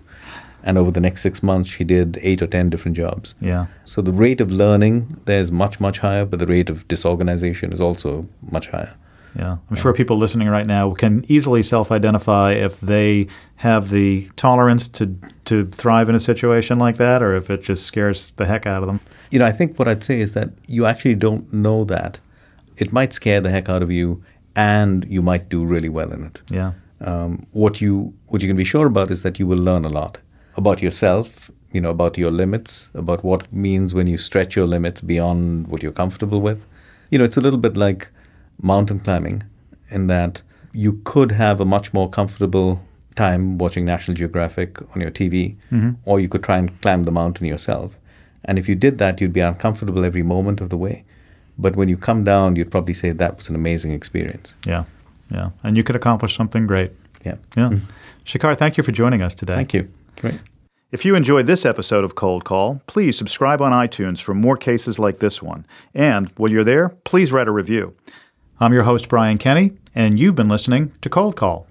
And 0.64 0.78
over 0.78 0.92
the 0.92 1.02
next 1.02 1.22
six 1.22 1.44
months, 1.44 1.70
she 1.70 1.84
did 1.84 2.18
eight 2.22 2.42
or 2.42 2.48
10 2.48 2.70
different 2.70 2.96
jobs. 2.96 3.36
Yeah. 3.42 3.66
So 3.86 4.02
the 4.02 4.14
rate 4.14 4.40
of 4.40 4.50
learning 4.50 5.20
there 5.26 5.40
is 5.40 5.52
much, 5.52 5.80
much 5.80 6.00
higher, 6.00 6.26
but 6.26 6.40
the 6.40 6.48
rate 6.48 6.70
of 6.70 6.88
disorganization 6.88 7.74
is 7.74 7.82
also 7.82 8.28
much 8.50 8.68
higher. 8.68 8.96
Yeah, 9.36 9.58
I'm 9.70 9.76
sure 9.76 9.94
people 9.94 10.18
listening 10.18 10.48
right 10.48 10.66
now 10.66 10.92
can 10.92 11.26
easily 11.28 11.64
self-identify 11.64 12.54
if 12.54 12.80
they 12.80 13.28
have 13.58 13.90
the 13.90 14.30
tolerance 14.36 14.88
to 14.90 15.18
to 15.46 15.66
thrive 15.66 16.08
in 16.08 16.16
a 16.16 16.20
situation 16.20 16.78
like 16.78 16.98
that, 16.98 17.24
or 17.24 17.36
if 17.36 17.50
it 17.50 17.64
just 17.64 17.86
scares 17.86 18.32
the 18.36 18.46
heck 18.46 18.68
out 18.68 18.82
of 18.82 18.88
them. 18.88 19.00
You 19.32 19.40
know, 19.40 19.46
I 19.46 19.52
think 19.52 19.80
what 19.80 19.88
I'd 19.88 20.04
say 20.04 20.20
is 20.20 20.34
that 20.34 20.50
you 20.68 20.86
actually 20.86 21.16
don't 21.16 21.52
know 21.52 21.84
that. 21.86 22.20
It 22.78 22.94
might 22.94 23.12
scare 23.12 23.42
the 23.42 23.50
heck 23.50 23.70
out 23.70 23.82
of 23.82 23.92
you, 23.92 24.24
and 24.56 25.06
you 25.10 25.22
might 25.22 25.50
do 25.50 25.66
really 25.66 25.90
well 25.90 26.12
in 26.12 26.24
it. 26.26 26.42
Yeah, 26.50 26.72
Um, 27.02 27.46
what 27.52 27.82
you 27.82 28.14
what 28.28 28.42
you 28.42 28.48
can 28.48 28.58
be 28.58 28.64
sure 28.64 28.86
about 28.88 29.12
is 29.12 29.22
that 29.24 29.40
you 29.40 29.48
will 29.48 29.64
learn 29.64 29.86
a 29.86 29.90
lot 29.90 30.20
about 30.56 30.82
yourself. 30.82 31.52
You 31.72 31.82
know, 31.82 31.90
about 31.90 32.18
your 32.20 32.32
limits, 32.32 32.92
about 32.94 33.24
what 33.24 33.44
it 33.44 33.54
means 33.54 33.94
when 33.96 34.08
you 34.08 34.18
stretch 34.18 34.56
your 34.56 34.68
limits 34.68 35.02
beyond 35.02 35.68
what 35.68 35.82
you're 35.82 35.92
comfortable 36.04 36.40
with. 36.40 36.66
You 37.10 37.18
know, 37.18 37.26
it's 37.26 37.38
a 37.38 37.42
little 37.42 37.60
bit 37.60 37.76
like 37.78 38.08
mountain 38.62 39.00
climbing 39.00 39.42
in 39.90 40.08
that 40.08 40.44
you 40.72 41.02
could 41.04 41.32
have 41.32 41.60
a 41.60 41.66
much 41.66 41.92
more 41.94 42.10
comfortable 42.10 42.80
time 43.16 43.58
watching 43.58 43.86
National 43.86 44.16
Geographic 44.16 44.80
on 44.96 45.02
your 45.02 45.12
TV, 45.12 45.56
or 46.06 46.20
you 46.20 46.30
could 46.30 46.44
try 46.44 46.58
and 46.58 46.70
climb 46.82 47.06
the 47.06 47.12
mountain 47.12 47.48
yourself. 47.48 48.00
And 48.46 48.60
if 48.60 48.70
you 48.70 48.76
did 48.76 48.98
that, 49.00 49.20
you'd 49.20 49.34
be 49.34 49.40
uncomfortable 49.40 50.06
every 50.06 50.24
moment 50.24 50.62
of 50.62 50.70
the 50.70 50.78
way. 50.78 51.04
But 51.58 51.76
when 51.76 51.90
you 51.90 51.98
come 51.98 52.24
down, 52.24 52.56
you'd 52.56 52.72
probably 52.72 52.94
say 52.94 53.12
that 53.12 53.38
was 53.38 53.50
an 53.50 53.56
amazing 53.56 53.92
experience. 53.92 54.56
yeah, 54.66 54.86
yeah, 55.30 55.52
and 55.64 55.78
you 55.78 55.84
could 55.84 55.96
accomplish 55.96 56.36
something 56.36 56.68
great. 56.68 56.92
Yeah. 57.26 57.36
Yeah, 57.56 57.70
mm-hmm. 57.70 57.90
Shikhar, 58.26 58.58
thank 58.58 58.78
you 58.78 58.84
for 58.84 58.92
joining 58.92 59.22
us 59.22 59.34
today. 59.34 59.54
Thank 59.54 59.74
you. 59.74 59.90
Great. 60.20 60.40
If 60.92 61.06
you 61.06 61.16
enjoyed 61.16 61.48
this 61.48 61.66
episode 61.66 62.04
of 62.04 62.14
Cold 62.14 62.46
Call, 62.46 62.82
please 62.86 63.18
subscribe 63.18 63.62
on 63.62 63.72
iTunes 63.72 64.22
for 64.22 64.36
more 64.36 64.56
cases 64.56 65.00
like 65.00 65.18
this 65.20 65.42
one. 65.42 65.66
And 65.96 66.30
while 66.38 66.52
you're 66.52 66.64
there, 66.64 66.90
please 67.04 67.32
write 67.32 67.48
a 67.48 67.52
review. 67.52 67.96
I'm 68.60 68.74
your 68.74 68.84
host, 68.84 69.10
Brian 69.10 69.40
Kenny, 69.40 69.74
and 69.96 70.20
you've 70.20 70.36
been 70.36 70.50
listening 70.50 70.92
to 71.02 71.10
Cold 71.10 71.36
Call. 71.36 71.66